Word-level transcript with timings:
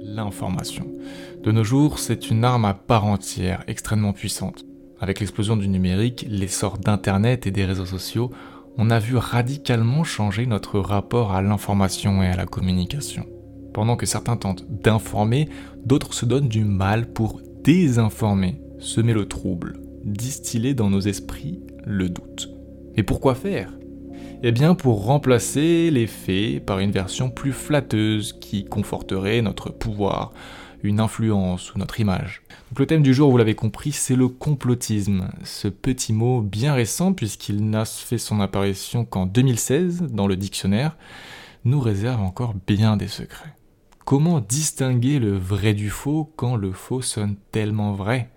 l'information. 0.00 0.86
De 1.42 1.52
nos 1.52 1.64
jours, 1.64 1.98
c'est 1.98 2.30
une 2.30 2.44
arme 2.44 2.64
à 2.64 2.74
part 2.74 3.04
entière, 3.04 3.64
extrêmement 3.66 4.12
puissante. 4.12 4.64
Avec 5.00 5.20
l'explosion 5.20 5.56
du 5.56 5.68
numérique, 5.68 6.26
l'essor 6.28 6.78
d'Internet 6.78 7.46
et 7.46 7.50
des 7.50 7.64
réseaux 7.64 7.86
sociaux, 7.86 8.30
on 8.76 8.90
a 8.90 8.98
vu 8.98 9.16
radicalement 9.16 10.04
changer 10.04 10.46
notre 10.46 10.78
rapport 10.78 11.32
à 11.32 11.42
l'information 11.42 12.22
et 12.22 12.28
à 12.28 12.36
la 12.36 12.46
communication. 12.46 13.26
Pendant 13.74 13.96
que 13.96 14.06
certains 14.06 14.36
tentent 14.36 14.64
d'informer, 14.68 15.48
d'autres 15.84 16.14
se 16.14 16.24
donnent 16.24 16.48
du 16.48 16.64
mal 16.64 17.12
pour 17.12 17.40
désinformer, 17.62 18.60
semer 18.78 19.12
le 19.12 19.26
trouble, 19.26 19.80
distiller 20.04 20.74
dans 20.74 20.90
nos 20.90 21.00
esprits 21.00 21.60
le 21.84 22.08
doute. 22.08 22.50
Et 22.96 23.02
pourquoi 23.02 23.34
faire? 23.34 23.77
Eh 24.40 24.52
bien 24.52 24.76
pour 24.76 25.04
remplacer 25.04 25.90
les 25.90 26.06
faits 26.06 26.64
par 26.64 26.78
une 26.78 26.92
version 26.92 27.28
plus 27.28 27.52
flatteuse 27.52 28.34
qui 28.34 28.64
conforterait 28.64 29.42
notre 29.42 29.70
pouvoir, 29.70 30.32
une 30.84 31.00
influence 31.00 31.74
ou 31.74 31.78
notre 31.78 31.98
image. 31.98 32.42
Donc 32.70 32.78
le 32.78 32.86
thème 32.86 33.02
du 33.02 33.12
jour, 33.12 33.32
vous 33.32 33.36
l'avez 33.36 33.56
compris, 33.56 33.90
c'est 33.90 34.14
le 34.14 34.28
complotisme. 34.28 35.28
Ce 35.42 35.66
petit 35.66 36.12
mot 36.12 36.40
bien 36.40 36.72
récent, 36.72 37.14
puisqu'il 37.14 37.68
n'a 37.68 37.84
fait 37.84 38.16
son 38.16 38.40
apparition 38.40 39.04
qu'en 39.04 39.26
2016 39.26 40.02
dans 40.12 40.28
le 40.28 40.36
dictionnaire, 40.36 40.96
nous 41.64 41.80
réserve 41.80 42.20
encore 42.20 42.54
bien 42.64 42.96
des 42.96 43.08
secrets. 43.08 43.56
Comment 44.04 44.38
distinguer 44.38 45.18
le 45.18 45.36
vrai 45.36 45.74
du 45.74 45.90
faux 45.90 46.32
quand 46.36 46.54
le 46.54 46.70
faux 46.70 47.02
sonne 47.02 47.34
tellement 47.50 47.92
vrai? 47.92 48.30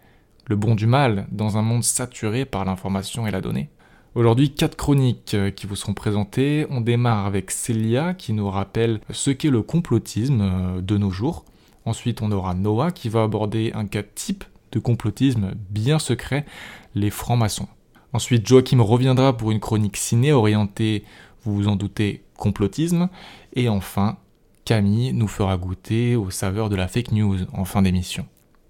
Le 0.47 0.55
bon 0.55 0.73
du 0.73 0.87
mal 0.87 1.27
dans 1.31 1.59
un 1.59 1.61
monde 1.61 1.83
saturé 1.83 2.45
par 2.45 2.65
l'information 2.65 3.27
et 3.27 3.31
la 3.31 3.39
donnée? 3.39 3.69
Aujourd'hui, 4.13 4.53
quatre 4.53 4.75
chroniques 4.75 5.35
euh, 5.35 5.51
qui 5.51 5.67
vous 5.67 5.77
seront 5.77 5.93
présentées. 5.93 6.67
On 6.69 6.81
démarre 6.81 7.25
avec 7.25 7.49
Célia 7.49 8.13
qui 8.13 8.33
nous 8.33 8.49
rappelle 8.49 8.99
ce 9.09 9.31
qu'est 9.31 9.49
le 9.49 9.61
complotisme 9.61 10.41
euh, 10.41 10.81
de 10.81 10.97
nos 10.97 11.11
jours. 11.11 11.45
Ensuite, 11.85 12.21
on 12.21 12.29
aura 12.33 12.53
Noah 12.53 12.91
qui 12.91 13.07
va 13.07 13.23
aborder 13.23 13.71
un 13.73 13.85
cas 13.85 14.03
type 14.03 14.43
de 14.73 14.79
complotisme 14.79 15.53
bien 15.69 15.97
secret, 15.97 16.45
les 16.93 17.09
francs-maçons. 17.09 17.69
Ensuite, 18.11 18.45
Joachim 18.45 18.81
reviendra 18.81 19.37
pour 19.37 19.49
une 19.49 19.61
chronique 19.61 19.95
ciné 19.95 20.33
orientée, 20.33 21.05
vous 21.45 21.55
vous 21.55 21.67
en 21.69 21.77
doutez, 21.77 22.21
complotisme. 22.35 23.07
Et 23.53 23.69
enfin, 23.69 24.17
Camille 24.65 25.13
nous 25.13 25.29
fera 25.29 25.55
goûter 25.55 26.17
aux 26.17 26.31
saveurs 26.31 26.67
de 26.67 26.75
la 26.75 26.89
fake 26.89 27.13
news 27.13 27.37
en 27.53 27.63
fin 27.63 27.81
d'émission. 27.81 28.27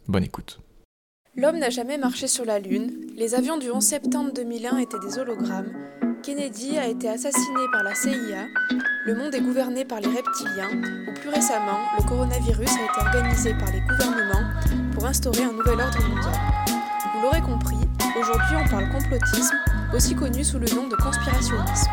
Bonne 0.07 0.23
écoute. 0.23 0.60
L'homme 1.37 1.59
n'a 1.59 1.69
jamais 1.69 1.97
marché 1.97 2.27
sur 2.27 2.43
la 2.43 2.59
Lune, 2.59 2.91
les 3.15 3.35
avions 3.35 3.57
du 3.57 3.71
11 3.71 3.81
septembre 3.81 4.31
2001 4.35 4.79
étaient 4.79 4.99
des 4.99 5.17
hologrammes, 5.17 5.71
Kennedy 6.23 6.77
a 6.77 6.87
été 6.87 7.07
assassiné 7.07 7.61
par 7.71 7.83
la 7.83 7.95
CIA, 7.95 8.47
le 9.05 9.15
monde 9.15 9.33
est 9.33 9.39
gouverné 9.39 9.85
par 9.85 10.01
les 10.01 10.09
reptiliens, 10.09 11.07
ou 11.07 11.13
plus 11.13 11.29
récemment, 11.29 11.79
le 11.97 12.03
coronavirus 12.05 12.69
a 12.71 12.83
été 12.83 12.99
organisé 12.99 13.53
par 13.53 13.71
les 13.71 13.79
gouvernements 13.79 14.49
pour 14.93 15.05
instaurer 15.05 15.43
un 15.43 15.53
nouvel 15.53 15.79
ordre 15.79 16.05
mondial. 16.05 16.33
Vous 17.13 17.21
l'aurez 17.21 17.41
compris, 17.41 17.77
aujourd'hui 18.19 18.57
on 18.65 18.69
parle 18.69 18.89
complotisme, 18.89 19.55
aussi 19.95 20.13
connu 20.13 20.43
sous 20.43 20.59
le 20.59 20.67
nom 20.75 20.89
de 20.89 20.97
conspirationnisme. 20.97 21.91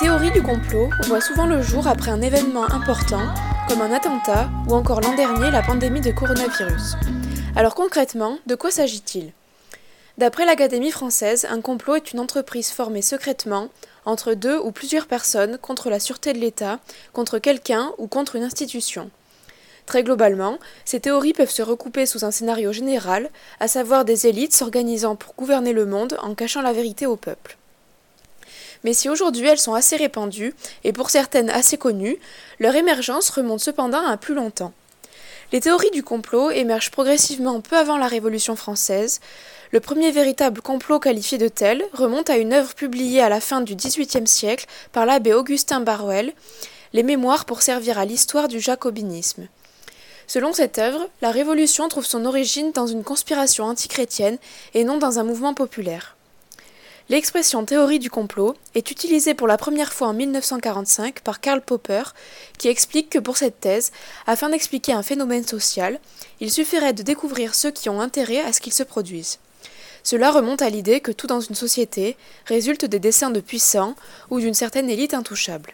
Les 0.00 0.06
théories 0.06 0.30
du 0.30 0.42
complot 0.42 0.90
voient 1.06 1.20
souvent 1.20 1.46
le 1.46 1.60
jour 1.60 1.88
après 1.88 2.12
un 2.12 2.22
événement 2.22 2.70
important, 2.70 3.34
comme 3.66 3.80
un 3.80 3.90
attentat 3.90 4.48
ou 4.68 4.74
encore 4.74 5.00
l'an 5.00 5.16
dernier 5.16 5.50
la 5.50 5.60
pandémie 5.60 6.00
de 6.00 6.12
coronavirus. 6.12 6.94
Alors 7.56 7.74
concrètement, 7.74 8.38
de 8.46 8.54
quoi 8.54 8.70
s'agit-il? 8.70 9.32
D'après 10.16 10.46
l'Académie 10.46 10.92
française, 10.92 11.48
un 11.50 11.60
complot 11.60 11.96
est 11.96 12.12
une 12.12 12.20
entreprise 12.20 12.70
formée 12.70 13.02
secrètement 13.02 13.70
entre 14.04 14.34
deux 14.34 14.56
ou 14.56 14.70
plusieurs 14.70 15.08
personnes 15.08 15.58
contre 15.58 15.90
la 15.90 15.98
sûreté 15.98 16.32
de 16.32 16.38
l'État, 16.38 16.78
contre 17.12 17.40
quelqu'un 17.40 17.92
ou 17.98 18.06
contre 18.06 18.36
une 18.36 18.44
institution. 18.44 19.10
Très 19.84 20.04
globalement, 20.04 20.58
ces 20.84 21.00
théories 21.00 21.32
peuvent 21.32 21.50
se 21.50 21.62
recouper 21.62 22.06
sous 22.06 22.24
un 22.24 22.30
scénario 22.30 22.72
général, 22.72 23.30
à 23.58 23.66
savoir 23.66 24.04
des 24.04 24.28
élites 24.28 24.54
s'organisant 24.54 25.16
pour 25.16 25.34
gouverner 25.34 25.72
le 25.72 25.86
monde 25.86 26.16
en 26.22 26.36
cachant 26.36 26.62
la 26.62 26.72
vérité 26.72 27.04
au 27.04 27.16
peuple 27.16 27.58
mais 28.84 28.92
si 28.92 29.08
aujourd'hui 29.08 29.46
elles 29.46 29.58
sont 29.58 29.74
assez 29.74 29.96
répandues, 29.96 30.54
et 30.84 30.92
pour 30.92 31.10
certaines 31.10 31.50
assez 31.50 31.78
connues, 31.78 32.18
leur 32.58 32.74
émergence 32.74 33.30
remonte 33.30 33.60
cependant 33.60 34.06
à 34.06 34.16
plus 34.16 34.34
longtemps. 34.34 34.72
Les 35.50 35.60
théories 35.60 35.90
du 35.92 36.02
complot 36.02 36.50
émergent 36.50 36.90
progressivement 36.90 37.62
peu 37.62 37.76
avant 37.76 37.96
la 37.96 38.06
Révolution 38.06 38.54
française. 38.54 39.20
Le 39.70 39.80
premier 39.80 40.10
véritable 40.10 40.60
complot 40.60 41.00
qualifié 41.00 41.38
de 41.38 41.48
tel 41.48 41.82
remonte 41.94 42.28
à 42.28 42.36
une 42.36 42.52
œuvre 42.52 42.74
publiée 42.74 43.22
à 43.22 43.30
la 43.30 43.40
fin 43.40 43.62
du 43.62 43.74
XVIIIe 43.74 44.26
siècle 44.26 44.66
par 44.92 45.06
l'abbé 45.06 45.32
Augustin 45.32 45.80
Barruel, 45.80 46.34
Les 46.92 47.02
Mémoires 47.02 47.46
pour 47.46 47.62
servir 47.62 47.98
à 47.98 48.04
l'histoire 48.04 48.48
du 48.48 48.60
jacobinisme. 48.60 49.48
Selon 50.26 50.52
cette 50.52 50.76
œuvre, 50.76 51.08
la 51.22 51.30
Révolution 51.30 51.88
trouve 51.88 52.04
son 52.04 52.26
origine 52.26 52.72
dans 52.72 52.86
une 52.86 53.02
conspiration 53.02 53.64
antichrétienne 53.64 54.36
et 54.74 54.84
non 54.84 54.98
dans 54.98 55.18
un 55.18 55.24
mouvement 55.24 55.54
populaire. 55.54 56.17
L'expression 57.10 57.64
théorie 57.64 57.98
du 57.98 58.10
complot 58.10 58.54
est 58.74 58.90
utilisée 58.90 59.32
pour 59.32 59.46
la 59.46 59.56
première 59.56 59.94
fois 59.94 60.08
en 60.08 60.12
1945 60.12 61.20
par 61.20 61.40
Karl 61.40 61.62
Popper, 61.62 62.02
qui 62.58 62.68
explique 62.68 63.08
que 63.08 63.18
pour 63.18 63.38
cette 63.38 63.60
thèse, 63.60 63.92
afin 64.26 64.50
d'expliquer 64.50 64.92
un 64.92 65.02
phénomène 65.02 65.46
social, 65.46 66.00
il 66.40 66.50
suffirait 66.50 66.92
de 66.92 67.02
découvrir 67.02 67.54
ceux 67.54 67.70
qui 67.70 67.88
ont 67.88 68.02
intérêt 68.02 68.40
à 68.42 68.52
ce 68.52 68.60
qu'il 68.60 68.74
se 68.74 68.82
produise. 68.82 69.38
Cela 70.02 70.30
remonte 70.30 70.60
à 70.60 70.68
l'idée 70.68 71.00
que 71.00 71.10
tout 71.12 71.26
dans 71.26 71.40
une 71.40 71.54
société 71.54 72.18
résulte 72.44 72.84
des 72.84 72.98
desseins 72.98 73.30
de 73.30 73.40
puissants 73.40 73.94
ou 74.28 74.38
d'une 74.38 74.52
certaine 74.52 74.90
élite 74.90 75.14
intouchable. 75.14 75.72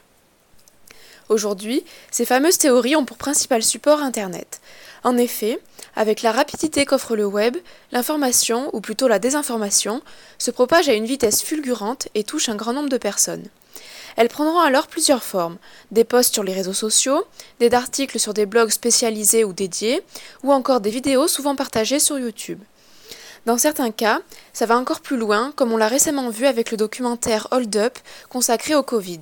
Aujourd'hui, 1.28 1.84
ces 2.10 2.24
fameuses 2.24 2.58
théories 2.58 2.96
ont 2.96 3.04
pour 3.04 3.16
principal 3.16 3.62
support 3.62 4.00
Internet. 4.00 4.60
En 5.04 5.16
effet, 5.16 5.58
avec 5.96 6.22
la 6.22 6.32
rapidité 6.32 6.84
qu'offre 6.84 7.16
le 7.16 7.26
web, 7.26 7.56
l'information, 7.92 8.70
ou 8.74 8.80
plutôt 8.80 9.08
la 9.08 9.18
désinformation, 9.18 10.02
se 10.38 10.50
propage 10.50 10.88
à 10.88 10.94
une 10.94 11.06
vitesse 11.06 11.42
fulgurante 11.42 12.08
et 12.14 12.24
touche 12.24 12.48
un 12.48 12.56
grand 12.56 12.72
nombre 12.72 12.88
de 12.88 12.98
personnes. 12.98 13.44
Elles 14.16 14.28
prendront 14.28 14.60
alors 14.60 14.86
plusieurs 14.86 15.24
formes 15.24 15.56
des 15.90 16.04
posts 16.04 16.34
sur 16.34 16.44
les 16.44 16.52
réseaux 16.52 16.72
sociaux, 16.72 17.24
des 17.58 17.72
articles 17.74 18.18
sur 18.18 18.34
des 18.34 18.46
blogs 18.46 18.70
spécialisés 18.70 19.44
ou 19.44 19.52
dédiés, 19.52 20.02
ou 20.42 20.52
encore 20.52 20.80
des 20.80 20.90
vidéos 20.90 21.26
souvent 21.26 21.56
partagées 21.56 21.98
sur 21.98 22.18
YouTube. 22.18 22.60
Dans 23.46 23.58
certains 23.58 23.90
cas, 23.90 24.20
ça 24.52 24.66
va 24.66 24.76
encore 24.76 25.00
plus 25.00 25.16
loin, 25.16 25.52
comme 25.56 25.72
on 25.72 25.76
l'a 25.76 25.88
récemment 25.88 26.30
vu 26.30 26.46
avec 26.46 26.70
le 26.70 26.76
documentaire 26.76 27.48
Hold 27.50 27.76
Up 27.76 27.98
consacré 28.30 28.74
au 28.74 28.82
Covid. 28.82 29.20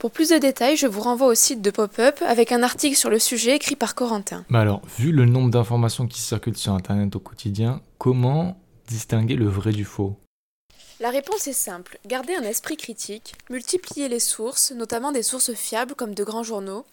Pour 0.00 0.10
plus 0.10 0.30
de 0.30 0.38
détails, 0.38 0.78
je 0.78 0.86
vous 0.86 1.02
renvoie 1.02 1.26
au 1.26 1.34
site 1.34 1.60
de 1.60 1.70
Pop-Up 1.70 2.22
avec 2.22 2.52
un 2.52 2.62
article 2.62 2.96
sur 2.96 3.10
le 3.10 3.18
sujet 3.18 3.56
écrit 3.56 3.76
par 3.76 3.94
Corentin. 3.94 4.46
Mais 4.48 4.58
alors, 4.58 4.80
vu 4.98 5.12
le 5.12 5.26
nombre 5.26 5.50
d'informations 5.50 6.06
qui 6.06 6.22
circulent 6.22 6.56
sur 6.56 6.72
Internet 6.72 7.14
au 7.16 7.20
quotidien, 7.20 7.82
comment 7.98 8.58
distinguer 8.88 9.34
le 9.34 9.46
vrai 9.46 9.72
du 9.72 9.84
faux? 9.84 10.16
La 11.00 11.10
réponse 11.10 11.46
est 11.48 11.52
simple. 11.52 11.98
Garder 12.06 12.34
un 12.34 12.44
esprit 12.44 12.78
critique, 12.78 13.34
multiplier 13.50 14.08
les 14.08 14.20
sources, 14.20 14.72
notamment 14.72 15.12
des 15.12 15.22
sources 15.22 15.52
fiables 15.52 15.94
comme 15.94 16.14
de 16.14 16.24
grands 16.24 16.44
journaux, 16.44 16.86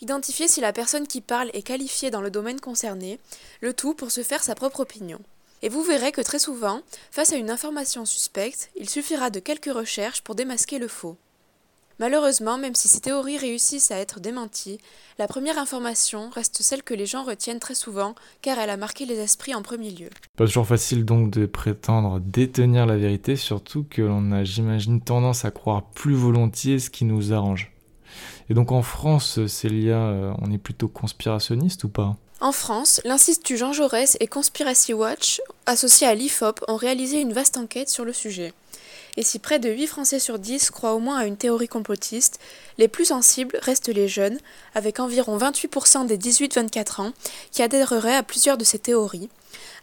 identifier 0.00 0.48
si 0.48 0.60
la 0.60 0.72
personne 0.72 1.06
qui 1.06 1.20
parle 1.20 1.50
est 1.52 1.62
qualifiée 1.62 2.10
dans 2.10 2.22
le 2.22 2.30
domaine 2.32 2.58
concerné, 2.58 3.20
le 3.60 3.72
tout 3.72 3.94
pour 3.94 4.10
se 4.10 4.24
faire 4.24 4.42
sa 4.42 4.56
propre 4.56 4.80
opinion. 4.80 5.20
Et 5.62 5.68
vous 5.68 5.84
verrez 5.84 6.10
que 6.10 6.22
très 6.22 6.40
souvent, 6.40 6.80
face 7.12 7.32
à 7.32 7.36
une 7.36 7.50
information 7.50 8.04
suspecte, 8.04 8.70
il 8.74 8.90
suffira 8.90 9.30
de 9.30 9.38
quelques 9.38 9.72
recherches 9.72 10.22
pour 10.22 10.34
démasquer 10.34 10.80
le 10.80 10.88
faux. 10.88 11.16
Malheureusement, 12.00 12.58
même 12.58 12.76
si 12.76 12.86
ces 12.86 13.00
théories 13.00 13.38
réussissent 13.38 13.90
à 13.90 13.98
être 13.98 14.20
démenties, 14.20 14.78
la 15.18 15.26
première 15.26 15.58
information 15.58 16.30
reste 16.30 16.62
celle 16.62 16.84
que 16.84 16.94
les 16.94 17.06
gens 17.06 17.24
retiennent 17.24 17.58
très 17.58 17.74
souvent, 17.74 18.14
car 18.40 18.58
elle 18.58 18.70
a 18.70 18.76
marqué 18.76 19.04
les 19.04 19.18
esprits 19.18 19.54
en 19.54 19.62
premier 19.62 19.90
lieu. 19.90 20.08
Pas 20.36 20.46
toujours 20.46 20.66
facile 20.66 21.04
donc 21.04 21.30
de 21.30 21.46
prétendre 21.46 22.20
détenir 22.20 22.86
la 22.86 22.96
vérité, 22.96 23.34
surtout 23.34 23.84
que 23.88 24.02
l'on 24.02 24.30
a, 24.30 24.44
j'imagine, 24.44 25.00
tendance 25.00 25.44
à 25.44 25.50
croire 25.50 25.82
plus 25.82 26.14
volontiers 26.14 26.78
ce 26.78 26.90
qui 26.90 27.04
nous 27.04 27.32
arrange. 27.32 27.72
Et 28.48 28.54
donc 28.54 28.70
en 28.70 28.82
France, 28.82 29.44
Célia, 29.46 29.98
euh, 29.98 30.32
on 30.40 30.52
est 30.52 30.58
plutôt 30.58 30.88
conspirationniste 30.88 31.84
ou 31.84 31.88
pas? 31.88 32.16
En 32.40 32.52
France, 32.52 33.00
l'Institut 33.04 33.56
Jean 33.56 33.72
Jaurès 33.72 34.16
et 34.20 34.28
Conspiracy 34.28 34.94
Watch, 34.94 35.40
associés 35.66 36.06
à 36.06 36.14
l'IFOP, 36.14 36.64
ont 36.68 36.76
réalisé 36.76 37.20
une 37.20 37.32
vaste 37.32 37.56
enquête 37.56 37.88
sur 37.88 38.04
le 38.04 38.12
sujet. 38.12 38.52
Et 39.18 39.22
si 39.22 39.40
près 39.40 39.58
de 39.58 39.68
8 39.68 39.88
Français 39.88 40.20
sur 40.20 40.38
10 40.38 40.70
croient 40.70 40.94
au 40.94 41.00
moins 41.00 41.16
à 41.16 41.26
une 41.26 41.36
théorie 41.36 41.66
complotiste, 41.66 42.38
les 42.78 42.86
plus 42.86 43.06
sensibles 43.06 43.58
restent 43.62 43.88
les 43.88 44.06
jeunes, 44.06 44.38
avec 44.76 45.00
environ 45.00 45.36
28% 45.36 46.06
des 46.06 46.16
18-24 46.16 47.00
ans 47.00 47.12
qui 47.50 47.64
adhéreraient 47.64 48.14
à 48.14 48.22
plusieurs 48.22 48.56
de 48.56 48.62
ces 48.62 48.78
théories, 48.78 49.28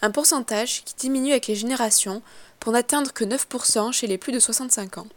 un 0.02 0.10
pourcentage 0.10 0.86
qui 0.86 0.96
diminue 0.96 1.32
avec 1.32 1.48
les 1.48 1.56
générations 1.56 2.22
pour 2.62 2.72
n'atteindre 2.72 3.12
que 3.12 3.26
9% 3.26 3.92
chez 3.92 4.08
les 4.08 4.18
plus 4.18 4.32
de 4.32 4.40
65 4.40 5.00
ans. 5.00 5.08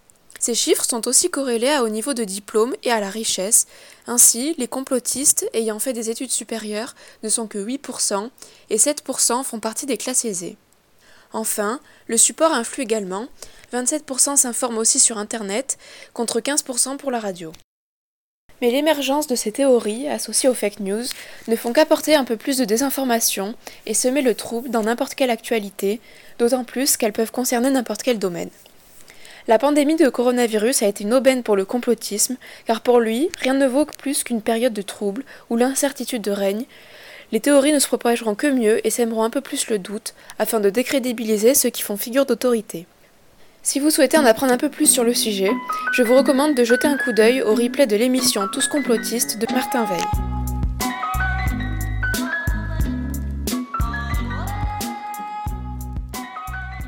Ces 0.41 0.57
chiffres 0.57 0.85
sont 0.85 1.07
aussi 1.07 1.31
corrélés 1.31 1.79
au 1.79 1.89
niveau 1.89 2.13
de 2.13 2.25
diplôme 2.25 2.75
et 2.83 2.91
à 2.91 2.99
la 2.99 3.11
richesse. 3.11 3.69
Ainsi, 4.09 4.57
les 4.59 4.67
complotistes 4.67 5.49
ayant 5.53 5.79
fait 5.79 5.93
des 5.93 6.11
études 6.11 6.33
supérieures 6.33 6.97
ne 7.23 7.29
sont 7.29 7.47
que 7.47 7.65
8% 7.65 8.31
et 8.71 8.79
7% 8.79 9.45
font 9.45 9.61
partie 9.61 9.87
des 9.87 9.97
classes 9.97 10.25
aisées. 10.25 10.57
Enfin, 11.33 11.81
le 12.07 12.17
support 12.17 12.53
influe 12.53 12.83
également, 12.83 13.27
27% 13.73 14.37
s'informent 14.37 14.79
aussi 14.79 14.99
sur 14.99 15.19
Internet, 15.19 15.79
contre 16.15 16.41
15% 16.41 16.97
pour 16.97 17.11
la 17.11 17.21
radio. 17.21 17.53
Mais 18.61 18.71
l'émergence 18.71 19.29
de 19.29 19.37
ces 19.37 19.53
théories, 19.53 20.09
associées 20.09 20.49
aux 20.49 20.55
fake 20.55 20.81
news, 20.81 21.05
ne 21.47 21.57
font 21.57 21.73
qu'apporter 21.73 22.17
un 22.17 22.25
peu 22.25 22.37
plus 22.37 22.59
de 22.59 22.65
désinformation 22.65 23.55
et 23.87 23.95
semer 23.95 24.23
le 24.23 24.35
trouble 24.35 24.71
dans 24.71 24.83
n'importe 24.83 25.15
quelle 25.15 25.31
actualité, 25.31 26.01
d'autant 26.39 26.65
plus 26.65 26.97
qu'elles 26.97 27.13
peuvent 27.13 27.31
concerner 27.31 27.71
n'importe 27.71 28.03
quel 28.03 28.19
domaine. 28.19 28.51
La 29.47 29.59
pandémie 29.59 29.97
de 29.97 30.09
coronavirus 30.11 30.83
a 30.83 30.89
été 30.89 31.05
une 31.05 31.15
aubaine 31.15 31.43
pour 31.43 31.57
le 31.57 31.65
complotisme, 31.65 32.37
car 32.67 32.83
pour 32.83 33.01
lui, 33.01 33.31
rien 33.41 33.55
ne 33.55 33.67
vaut 33.67 33.87
plus 33.87 34.25
qu'une 34.25 34.43
période 34.43 34.75
de 34.75 34.83
trouble 34.83 35.25
où 35.49 35.57
l'incertitude 35.57 36.29
règne. 36.29 36.67
Les 37.31 37.41
théories 37.41 37.75
ne 37.75 37.79
se 37.79 37.87
propageront 37.87 38.35
que 38.35 38.47
mieux 38.47 38.87
et 38.87 38.91
sèmeront 38.91 39.23
un 39.23 39.29
peu 39.29 39.43
plus 39.43 39.69
le 39.69 39.79
doute, 39.79 40.15
afin 40.39 40.61
de 40.61 40.71
décrédibiliser 40.71 41.55
ceux 41.55 41.69
qui 41.69 41.83
font 41.83 41.99
figure 41.99 42.25
d'autorité. 42.25 42.87
Si 43.63 43.81
vous 43.81 43.91
souhaitez 43.91 44.17
en 44.17 44.25
apprendre 44.25 44.55
un 44.55 44.57
peu 44.57 44.71
plus 44.71 44.91
sur 44.91 45.05
le 45.05 45.13
sujet, 45.13 45.51
je 45.93 46.03
vous 46.03 46.17
recommande 46.17 46.55
de 46.55 46.65
jeter 46.65 46.89
un 46.89 46.97
coup 46.97 47.13
d'œil 47.13 47.43
au 47.43 47.55
replay 47.55 47.87
de 47.87 47.97
l'émission 47.97 48.49
Tous 48.51 48.67
complotistes 48.69 49.39
de 49.39 49.47
Martin 49.53 49.85
Veil. 49.85 50.01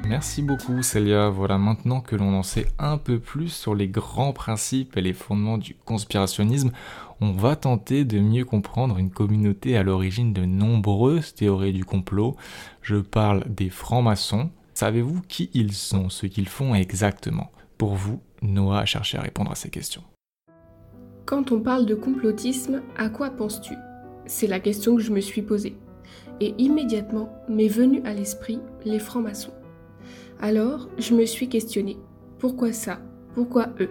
Merci 0.08 0.40
beaucoup 0.42 0.82
Célia. 0.82 1.28
Voilà 1.28 1.58
maintenant 1.58 2.00
que 2.00 2.16
l'on 2.16 2.34
en 2.34 2.42
sait 2.42 2.66
un 2.78 2.96
peu 2.96 3.18
plus 3.18 3.50
sur 3.50 3.74
les 3.74 3.88
grands 3.88 4.32
principes 4.32 4.96
et 4.96 5.02
les 5.02 5.12
fondements 5.12 5.58
du 5.58 5.76
conspirationnisme, 5.84 6.72
on 7.20 7.32
va 7.32 7.56
tenter 7.56 8.04
de 8.04 8.18
mieux 8.18 8.44
comprendre 8.44 8.98
une 8.98 9.10
communauté 9.10 9.76
à 9.76 9.82
l'origine 9.82 10.32
de 10.32 10.44
nombreuses 10.44 11.34
théories 11.34 11.72
du 11.72 11.84
complot. 11.84 12.36
Je 12.82 12.96
parle 12.96 13.44
des 13.48 13.70
francs-maçons, 13.70 14.50
Savez-vous 14.80 15.20
qui 15.28 15.50
ils 15.52 15.74
sont, 15.74 16.08
ce 16.08 16.24
qu'ils 16.24 16.48
font 16.48 16.74
exactement? 16.74 17.52
Pour 17.76 17.96
vous, 17.96 18.22
Noah 18.40 18.78
a 18.78 18.84
cherché 18.86 19.18
à 19.18 19.20
répondre 19.20 19.50
à 19.50 19.54
ces 19.54 19.68
questions. 19.68 20.02
Quand 21.26 21.52
on 21.52 21.60
parle 21.60 21.84
de 21.84 21.94
complotisme, 21.94 22.80
à 22.96 23.10
quoi 23.10 23.28
penses-tu? 23.28 23.74
C'est 24.24 24.46
la 24.46 24.58
question 24.58 24.96
que 24.96 25.02
je 25.02 25.12
me 25.12 25.20
suis 25.20 25.42
posée. 25.42 25.76
Et 26.40 26.54
immédiatement 26.56 27.30
m'est 27.46 27.68
venu 27.68 28.00
à 28.06 28.14
l'esprit 28.14 28.58
les 28.86 28.98
francs-maçons. 28.98 29.52
Alors, 30.40 30.88
je 30.96 31.14
me 31.14 31.26
suis 31.26 31.50
questionnée. 31.50 31.98
Pourquoi 32.38 32.72
ça? 32.72 33.00
Pourquoi 33.34 33.68
eux? 33.80 33.90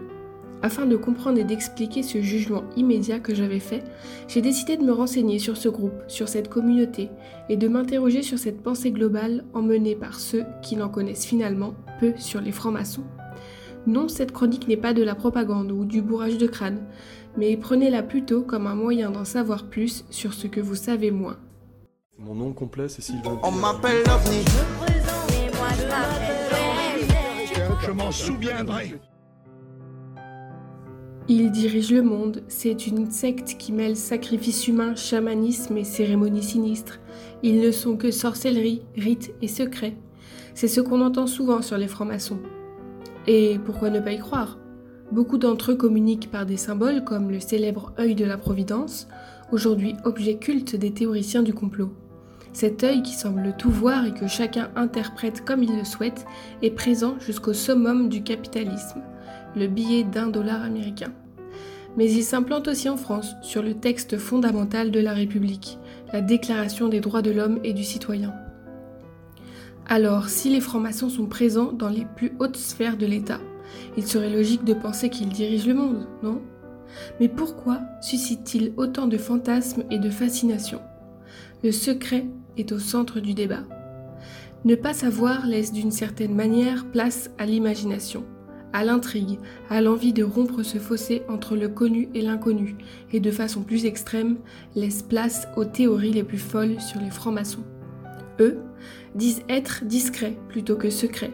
Afin 0.61 0.85
de 0.85 0.95
comprendre 0.95 1.39
et 1.39 1.43
d'expliquer 1.43 2.03
ce 2.03 2.21
jugement 2.21 2.63
immédiat 2.75 3.19
que 3.19 3.33
j'avais 3.35 3.59
fait, 3.59 3.83
j'ai 4.27 4.41
décidé 4.41 4.77
de 4.77 4.83
me 4.83 4.91
renseigner 4.91 5.39
sur 5.39 5.57
ce 5.57 5.69
groupe, 5.69 6.03
sur 6.07 6.27
cette 6.27 6.49
communauté, 6.49 7.09
et 7.49 7.57
de 7.57 7.67
m'interroger 7.67 8.21
sur 8.21 8.39
cette 8.39 8.61
pensée 8.61 8.91
globale 8.91 9.45
emmenée 9.53 9.95
par 9.95 10.19
ceux 10.19 10.45
qui 10.61 10.75
n'en 10.75 10.89
connaissent 10.89 11.25
finalement 11.25 11.75
peu 11.99 12.13
sur 12.17 12.41
les 12.41 12.51
francs-maçons. 12.51 13.05
Non, 13.87 14.07
cette 14.07 14.31
chronique 14.31 14.67
n'est 14.67 14.77
pas 14.77 14.93
de 14.93 15.03
la 15.03 15.15
propagande 15.15 15.71
ou 15.71 15.85
du 15.85 16.01
bourrage 16.01 16.37
de 16.37 16.47
crâne, 16.47 16.81
mais 17.37 17.55
prenez-la 17.57 18.03
plutôt 18.03 18.41
comme 18.41 18.67
un 18.67 18.75
moyen 18.75 19.11
d'en 19.11 19.25
savoir 19.25 19.69
plus 19.69 20.05
sur 20.09 20.33
ce 20.33 20.47
que 20.47 20.59
vous 20.59 20.75
savez 20.75 21.11
moins. 21.11 21.37
Mon 22.17 22.35
nom 22.35 22.51
complet, 22.51 22.89
c'est 22.89 23.01
Sylvain. 23.01 23.39
On 23.43 23.51
m'appelle. 23.51 24.03
Je 27.81 27.91
m'en 27.91 28.11
souviendrai. 28.11 28.99
Ils 31.31 31.51
dirigent 31.51 31.93
le 31.93 32.01
monde, 32.01 32.41
c'est 32.47 32.87
une 32.87 33.11
secte 33.11 33.55
qui 33.59 33.71
mêle 33.71 33.95
sacrifice 33.95 34.67
humain, 34.67 34.95
chamanisme 34.95 35.77
et 35.77 35.83
cérémonies 35.83 36.41
sinistres. 36.41 36.99
Ils 37.43 37.61
ne 37.61 37.69
sont 37.69 37.97
que 37.97 38.09
sorcellerie, 38.09 38.81
rites 38.97 39.31
et 39.43 39.47
secrets. 39.47 39.95
C'est 40.55 40.67
ce 40.67 40.81
qu'on 40.81 41.01
entend 41.01 41.27
souvent 41.27 41.61
sur 41.61 41.77
les 41.77 41.87
francs-maçons. 41.87 42.39
Et 43.27 43.59
pourquoi 43.63 43.91
ne 43.91 43.99
pas 43.99 44.13
y 44.13 44.17
croire? 44.17 44.57
Beaucoup 45.11 45.37
d'entre 45.37 45.73
eux 45.73 45.75
communiquent 45.75 46.31
par 46.31 46.47
des 46.47 46.57
symboles 46.57 47.03
comme 47.03 47.29
le 47.29 47.39
célèbre 47.39 47.93
œil 47.99 48.15
de 48.15 48.25
la 48.25 48.39
Providence, 48.39 49.07
aujourd'hui 49.51 49.93
objet 50.05 50.37
culte 50.37 50.75
des 50.75 50.95
théoriciens 50.95 51.43
du 51.43 51.53
complot. 51.53 51.91
Cet 52.53 52.83
œil 52.83 53.03
qui 53.03 53.13
semble 53.13 53.53
tout 53.55 53.69
voir 53.69 54.07
et 54.07 54.15
que 54.15 54.25
chacun 54.25 54.71
interprète 54.75 55.45
comme 55.45 55.61
il 55.61 55.77
le 55.77 55.85
souhaite 55.85 56.25
est 56.63 56.71
présent 56.71 57.19
jusqu'au 57.19 57.53
summum 57.53 58.09
du 58.09 58.23
capitalisme 58.23 59.03
le 59.55 59.67
billet 59.67 60.03
d'un 60.03 60.27
dollar 60.27 60.63
américain. 60.63 61.11
Mais 61.97 62.11
il 62.11 62.23
s'implante 62.23 62.67
aussi 62.67 62.87
en 62.89 62.97
France 62.97 63.35
sur 63.41 63.61
le 63.61 63.73
texte 63.73 64.17
fondamental 64.17 64.91
de 64.91 64.99
la 64.99 65.13
République, 65.13 65.77
la 66.13 66.21
Déclaration 66.21 66.87
des 66.87 66.99
droits 66.99 67.21
de 67.21 67.31
l'homme 67.31 67.59
et 67.63 67.73
du 67.73 67.83
citoyen. 67.83 68.33
Alors, 69.87 70.29
si 70.29 70.49
les 70.49 70.61
francs-maçons 70.61 71.09
sont 71.09 71.25
présents 71.25 71.71
dans 71.71 71.89
les 71.89 72.05
plus 72.15 72.33
hautes 72.39 72.57
sphères 72.57 72.97
de 72.97 73.07
l'État, 73.07 73.39
il 73.97 74.05
serait 74.05 74.29
logique 74.29 74.63
de 74.63 74.73
penser 74.73 75.09
qu'ils 75.09 75.29
dirigent 75.29 75.67
le 75.67 75.73
monde, 75.73 76.07
non? 76.23 76.41
Mais 77.19 77.27
pourquoi 77.27 77.81
suscitent-ils 78.01 78.73
autant 78.77 79.07
de 79.07 79.17
fantasmes 79.17 79.83
et 79.91 79.99
de 79.99 80.09
fascination 80.09 80.79
Le 81.63 81.71
secret 81.71 82.25
est 82.57 82.71
au 82.71 82.79
centre 82.79 83.19
du 83.19 83.33
débat. 83.33 83.63
Ne 84.65 84.75
pas 84.75 84.93
savoir 84.93 85.45
laisse 85.45 85.71
d'une 85.71 85.91
certaine 85.91 86.35
manière 86.35 86.85
place 86.91 87.31
à 87.37 87.45
l'imagination 87.45 88.25
à 88.73 88.83
l'intrigue, 88.83 89.39
à 89.69 89.81
l'envie 89.81 90.13
de 90.13 90.23
rompre 90.23 90.63
ce 90.63 90.77
fossé 90.77 91.23
entre 91.27 91.55
le 91.55 91.69
connu 91.69 92.09
et 92.13 92.21
l'inconnu, 92.21 92.75
et 93.11 93.19
de 93.19 93.31
façon 93.31 93.61
plus 93.61 93.85
extrême, 93.85 94.37
laisse 94.75 95.01
place 95.01 95.47
aux 95.55 95.65
théories 95.65 96.13
les 96.13 96.23
plus 96.23 96.37
folles 96.37 96.79
sur 96.79 96.99
les 96.99 97.09
francs-maçons. 97.09 97.63
Eux 98.39 98.59
disent 99.15 99.43
être 99.49 99.83
discrets 99.85 100.37
plutôt 100.47 100.75
que 100.75 100.89
secrets. 100.89 101.33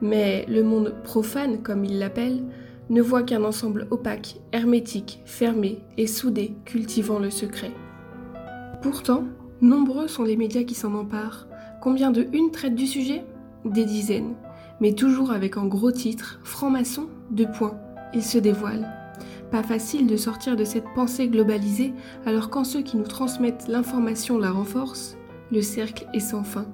Mais 0.00 0.46
le 0.48 0.62
monde 0.62 0.94
profane, 1.02 1.62
comme 1.62 1.84
ils 1.84 1.98
l'appellent, 1.98 2.44
ne 2.90 3.02
voit 3.02 3.22
qu'un 3.22 3.44
ensemble 3.44 3.86
opaque, 3.90 4.36
hermétique, 4.52 5.20
fermé 5.24 5.80
et 5.96 6.06
soudé 6.06 6.54
cultivant 6.64 7.18
le 7.18 7.30
secret. 7.30 7.72
Pourtant, 8.80 9.24
nombreux 9.60 10.08
sont 10.08 10.22
les 10.22 10.36
médias 10.36 10.62
qui 10.62 10.74
s'en 10.74 10.94
emparent. 10.94 11.48
Combien 11.82 12.10
de 12.10 12.26
une 12.32 12.50
traitent 12.50 12.76
du 12.76 12.86
sujet? 12.86 13.24
Des 13.64 13.84
dizaines 13.84 14.34
mais 14.80 14.92
toujours 14.92 15.32
avec 15.32 15.56
en 15.56 15.66
gros 15.66 15.92
titre 15.92 16.40
Franc-maçon, 16.44 17.08
deux 17.30 17.50
points, 17.50 17.78
il 18.14 18.22
se 18.22 18.38
dévoile. 18.38 18.88
Pas 19.50 19.62
facile 19.62 20.06
de 20.06 20.16
sortir 20.16 20.56
de 20.56 20.64
cette 20.64 20.92
pensée 20.94 21.28
globalisée 21.28 21.94
alors 22.26 22.50
quand 22.50 22.64
ceux 22.64 22.82
qui 22.82 22.96
nous 22.96 23.06
transmettent 23.06 23.66
l'information 23.68 24.38
la 24.38 24.50
renforcent, 24.50 25.16
le 25.50 25.62
cercle 25.62 26.06
est 26.12 26.20
sans 26.20 26.44
fin. 26.44 26.66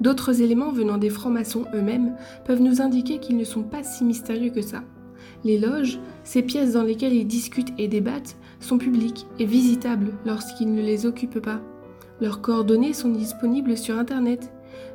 D'autres 0.00 0.42
éléments 0.42 0.72
venant 0.72 0.98
des 0.98 1.10
francs-maçons 1.10 1.64
eux-mêmes 1.74 2.16
peuvent 2.44 2.60
nous 2.60 2.82
indiquer 2.82 3.18
qu'ils 3.18 3.36
ne 3.36 3.44
sont 3.44 3.62
pas 3.62 3.82
si 3.82 4.04
mystérieux 4.04 4.50
que 4.50 4.62
ça. 4.62 4.82
Les 5.44 5.58
loges, 5.58 5.98
ces 6.24 6.42
pièces 6.42 6.72
dans 6.72 6.82
lesquelles 6.82 7.14
ils 7.14 7.26
discutent 7.26 7.72
et 7.78 7.88
débattent, 7.88 8.36
sont 8.60 8.78
publiques 8.78 9.26
et 9.38 9.44
visitables 9.44 10.12
lorsqu'ils 10.24 10.72
ne 10.72 10.82
les 10.82 11.06
occupent 11.06 11.40
pas. 11.40 11.60
Leurs 12.20 12.40
coordonnées 12.40 12.92
sont 12.92 13.10
disponibles 13.10 13.76
sur 13.76 13.98
Internet. 13.98 14.52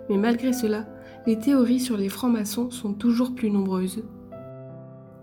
Mais 0.10 0.18
malgré 0.18 0.54
cela, 0.54 0.86
les 1.28 1.38
théories 1.38 1.80
sur 1.80 1.98
les 1.98 2.10
francs-maçons 2.10 2.72
sont 2.72 2.94
toujours 2.94 3.36
plus 3.36 3.52
nombreuses. 3.52 4.04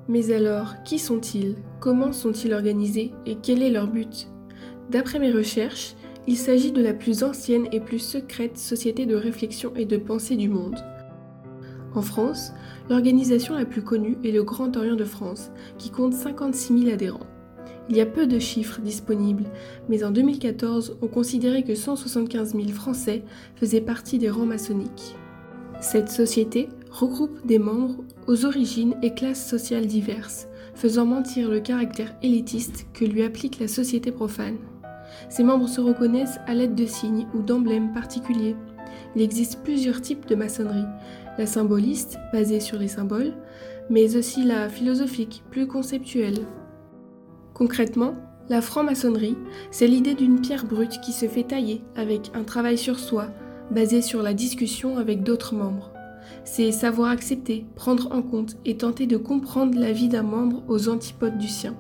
Mais 0.09 0.31
alors, 0.31 0.83
qui 0.85 0.99
sont-ils? 0.99 1.57
Comment 1.81 2.13
sont-ils 2.13 2.53
organisés? 2.53 3.13
Et 3.25 3.37
quel 3.37 3.63
est 3.63 3.71
leur 3.71 3.89
but? 3.89 4.29
D'après 4.91 5.19
mes 5.19 5.33
recherches, 5.33 5.95
il 6.29 6.37
s'agit 6.37 6.73
de 6.73 6.83
la 6.83 6.95
plus 6.95 7.23
ancienne 7.23 7.67
et 7.73 7.81
plus 7.81 7.99
secrète 7.99 8.59
société 8.59 9.07
de 9.07 9.17
réflexion 9.17 9.73
et 9.75 9.85
de 9.85 9.97
pensée 9.97 10.37
du 10.37 10.49
monde. 10.49 10.79
En 11.95 12.03
France, 12.03 12.53
l'organisation 12.91 13.55
la 13.55 13.65
plus 13.65 13.83
connue 13.83 14.19
est 14.23 14.33
le 14.33 14.45
Grand 14.45 14.77
Orient 14.77 14.97
de 14.97 15.05
France, 15.05 15.51
qui 15.79 15.91
compte 15.91 16.13
56 16.13 16.79
000 16.79 16.93
adhérents. 16.93 17.27
Il 17.89 17.97
y 17.97 18.01
a 18.01 18.07
peu 18.07 18.27
de 18.27 18.39
chiffres 18.39 18.81
disponibles, 18.81 19.45
mais 19.89 20.05
en 20.05 20.11
2014, 20.11 20.99
on 21.01 21.07
considérait 21.07 21.63
que 21.63 21.75
175 21.75 22.53
000 22.53 22.69
Français 22.69 23.25
faisaient 23.55 23.81
partie 23.81 24.19
des 24.19 24.31
rangs 24.31 24.47
maçonniques. 24.47 25.17
Cette 25.81 26.09
société 26.09 26.69
regroupe 26.91 27.47
des 27.47 27.59
membres 27.59 28.03
aux 28.27 28.45
origines 28.45 28.95
et 29.03 29.13
classes 29.13 29.47
sociales 29.47 29.87
diverses, 29.87 30.49
faisant 30.75 31.05
mentir 31.05 31.51
le 31.51 31.61
caractère 31.61 32.15
élitiste 32.23 32.87
que 32.95 33.05
lui 33.05 33.23
applique 33.23 33.61
la 33.61 33.69
société 33.69 34.11
profane. 34.11 34.57
Ces 35.29 35.45
membres 35.45 35.69
se 35.69 35.81
reconnaissent 35.81 36.41
à 36.47 36.55
l'aide 36.55 36.75
de 36.75 36.87
signes 36.87 37.27
ou 37.35 37.43
d'emblèmes 37.43 37.93
particuliers. 37.93 38.57
Il 39.15 39.23
existe 39.23 39.61
plusieurs 39.63 40.01
types 40.01 40.27
de 40.27 40.35
maçonnerie, 40.35 40.87
la 41.39 41.47
symboliste, 41.47 42.19
basée 42.33 42.61
sur 42.61 42.79
les 42.79 42.89
symboles, 42.89 43.35
mais 43.91 44.17
aussi 44.17 44.43
la 44.43 44.69
philosophique, 44.69 45.43
plus 45.51 45.67
conceptuelle. 45.67 46.39
Concrètement, 47.55 48.15
la 48.49 48.61
franc-maçonnerie, 48.61 49.37
c'est 49.71 49.87
l'idée 49.87 50.15
d'une 50.15 50.41
pierre 50.41 50.67
brute 50.67 51.01
qui 51.01 51.13
se 51.13 51.27
fait 51.27 51.45
tailler 51.45 51.83
avec 51.97 52.31
un 52.35 52.45
travail 52.45 52.79
sur 52.79 52.99
soi, 52.99 53.29
basé 53.71 54.03
sur 54.03 54.23
la 54.23 54.35
discussion 54.35 54.99
avec 54.99 55.23
d'autres 55.23 55.55
membres. 55.55 55.93
C'est 56.45 56.73
savoir 56.73 57.11
accepter, 57.11 57.67
prendre 57.75 58.13
en 58.13 58.23
compte 58.23 58.57
et 58.65 58.77
tenter 58.77 59.07
de 59.07 59.17
comprendre 59.17 59.79
la 59.79 59.93
vie 59.93 60.09
d'un 60.09 60.23
membre 60.23 60.63
aux 60.69 60.89
antipodes 60.89 61.39
du 61.39 61.49
sien. 61.49 61.77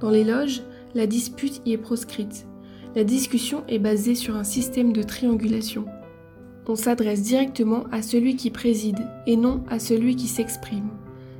Dans 0.00 0.10
les 0.10 0.24
loges, 0.24 0.62
la 0.94 1.06
dispute 1.06 1.60
y 1.66 1.72
est 1.72 1.78
proscrite. 1.78 2.46
La 2.94 3.04
discussion 3.04 3.62
est 3.68 3.78
basée 3.78 4.14
sur 4.14 4.36
un 4.36 4.44
système 4.44 4.92
de 4.92 5.02
triangulation. 5.02 5.84
On 6.66 6.76
s'adresse 6.76 7.22
directement 7.22 7.84
à 7.90 8.00
celui 8.00 8.36
qui 8.36 8.50
préside 8.50 9.00
et 9.26 9.36
non 9.36 9.64
à 9.68 9.78
celui 9.78 10.14
qui 10.16 10.28
s'exprime. 10.28 10.88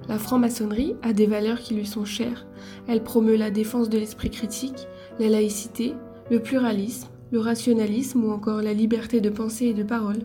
La 0.09 0.19
franc-maçonnerie 0.19 0.97
a 1.03 1.13
des 1.13 1.27
valeurs 1.27 1.61
qui 1.61 1.75
lui 1.75 1.87
sont 1.87 2.05
chères. 2.05 2.47
Elle 2.89 3.05
promeut 3.05 3.37
la 3.37 3.53
défense 3.53 3.89
de 3.89 3.99
l'esprit 3.99 4.31
critique, 4.31 4.89
la 5.21 5.29
laïcité, 5.29 5.95
le 6.31 6.41
pluralisme, 6.41 7.09
le 7.33 7.39
rationalisme 7.39 8.25
ou 8.25 8.31
encore 8.31 8.63
la 8.63 8.73
liberté 8.73 9.21
de 9.21 9.31
pensée 9.31 9.67
et 9.67 9.75
de 9.75 9.83
parole. 9.83 10.21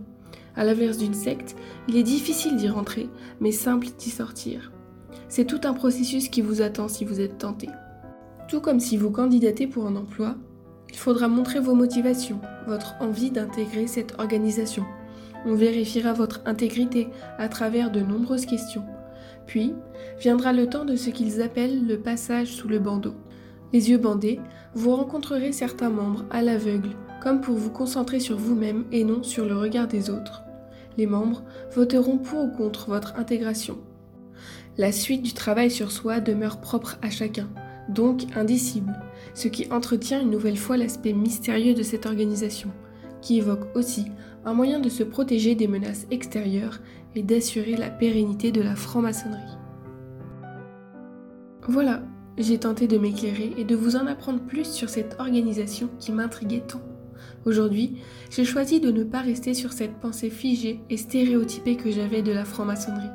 À 0.56 0.64
l'inverse 0.64 0.98
d'une 0.98 1.14
secte, 1.14 1.56
il 1.88 1.98
est 1.98 2.04
difficile 2.04 2.56
d'y 2.56 2.70
rentrer, 2.70 3.10
mais 3.40 3.52
simple 3.52 3.88
d'y 3.98 4.10
sortir. 4.10 4.72
C'est 5.28 5.46
tout 5.46 5.62
un 5.66 5.74
processus 5.74 6.30
qui 6.30 6.42
vous 6.42 6.62
attend 6.62 6.88
si 6.88 7.06
vous 7.06 7.20
êtes 7.20 7.38
tenté. 7.38 7.70
Tout 8.48 8.62
comme 8.62 8.80
si 8.80 8.96
vous 8.96 9.12
candidatez 9.12 9.68
pour 9.68 9.86
un 9.86 9.96
emploi, 9.96 10.36
il 10.90 10.98
faudra 10.98 11.28
montrer 11.28 11.60
vos 11.60 11.76
motivations, 11.76 12.40
votre 12.68 12.96
envie 13.02 13.32
d'intégrer 13.32 13.88
cette 13.88 14.16
organisation. 14.18 14.86
On 15.46 15.54
vérifiera 15.54 16.14
votre 16.14 16.42
intégrité 16.46 17.10
à 17.38 17.50
travers 17.50 17.92
de 17.92 18.00
nombreuses 18.00 18.46
questions. 18.46 18.84
Puis, 19.46 19.74
viendra 20.20 20.54
le 20.54 20.68
temps 20.68 20.86
de 20.86 20.96
ce 20.96 21.10
qu'ils 21.10 21.42
appellent 21.42 21.86
le 21.86 22.00
passage 22.00 22.48
sous 22.48 22.68
le 22.68 22.80
bandeau. 22.80 23.14
Les 23.76 23.90
yeux 23.90 23.98
bandés, 23.98 24.40
vous 24.74 24.96
rencontrerez 24.96 25.52
certains 25.52 25.90
membres 25.90 26.24
à 26.32 26.42
l'aveugle, 26.42 26.92
comme 27.22 27.42
pour 27.42 27.56
vous 27.56 27.72
concentrer 27.72 28.22
sur 28.22 28.38
vous-même 28.38 28.86
et 28.94 29.04
non 29.04 29.22
sur 29.22 29.46
le 29.46 29.58
regard 29.58 29.90
des 29.90 30.10
autres. 30.10 30.44
Les 30.98 31.08
membres 31.08 31.44
voteront 31.74 32.18
pour 32.18 32.46
ou 32.46 32.52
contre 32.52 32.88
votre 32.88 33.18
intégration. 33.18 33.78
La 34.78 34.94
suite 34.94 35.24
du 35.24 35.34
travail 35.34 35.70
sur 35.70 35.92
soi 35.92 36.22
demeure 36.22 36.62
propre 36.62 36.98
à 37.02 37.10
chacun, 37.10 37.50
donc 37.90 38.24
indicible, 38.38 38.94
ce 39.34 39.50
qui 39.50 39.70
entretient 39.70 40.22
une 40.22 40.32
nouvelle 40.32 40.56
fois 40.56 40.78
l'aspect 40.78 41.12
mystérieux 41.12 41.74
de 41.74 41.84
cette 41.84 42.06
organisation, 42.06 42.72
qui 43.22 43.40
évoque 43.40 43.76
aussi 43.76 44.06
un 44.46 44.54
moyen 44.54 44.80
de 44.80 44.88
se 44.88 45.04
protéger 45.04 45.54
des 45.54 45.68
menaces 45.68 46.08
extérieures 46.12 46.80
et 47.14 47.24
d'assurer 47.24 47.76
la 47.76 47.90
pérennité 47.90 48.54
de 48.54 48.62
la 48.62 48.78
franc-maçonnerie. 48.78 49.58
Voilà, 51.68 52.04
j'ai 52.38 52.60
tenté 52.60 52.88
de 52.88 52.98
m'éclairer 52.98 53.54
et 53.58 53.64
de 53.64 53.76
vous 53.76 53.96
en 53.96 54.08
apprendre 54.08 54.40
plus 54.40 54.66
sur 54.66 54.90
cette 54.90 55.16
organisation 55.20 55.90
qui 56.00 56.12
m'intriguait 56.12 56.64
tant. 56.68 56.82
Aujourd'hui, 57.46 57.98
j'ai 58.30 58.46
choisi 58.46 58.80
de 58.80 58.92
ne 58.92 59.04
pas 59.04 59.22
rester 59.22 59.54
sur 59.54 59.72
cette 59.72 60.00
pensée 60.00 60.30
figée 60.30 60.82
et 60.90 60.98
stéréotypée 60.98 61.78
que 61.78 61.92
j'avais 61.92 62.22
de 62.22 62.32
la 62.32 62.46
franc-maçonnerie, 62.46 63.12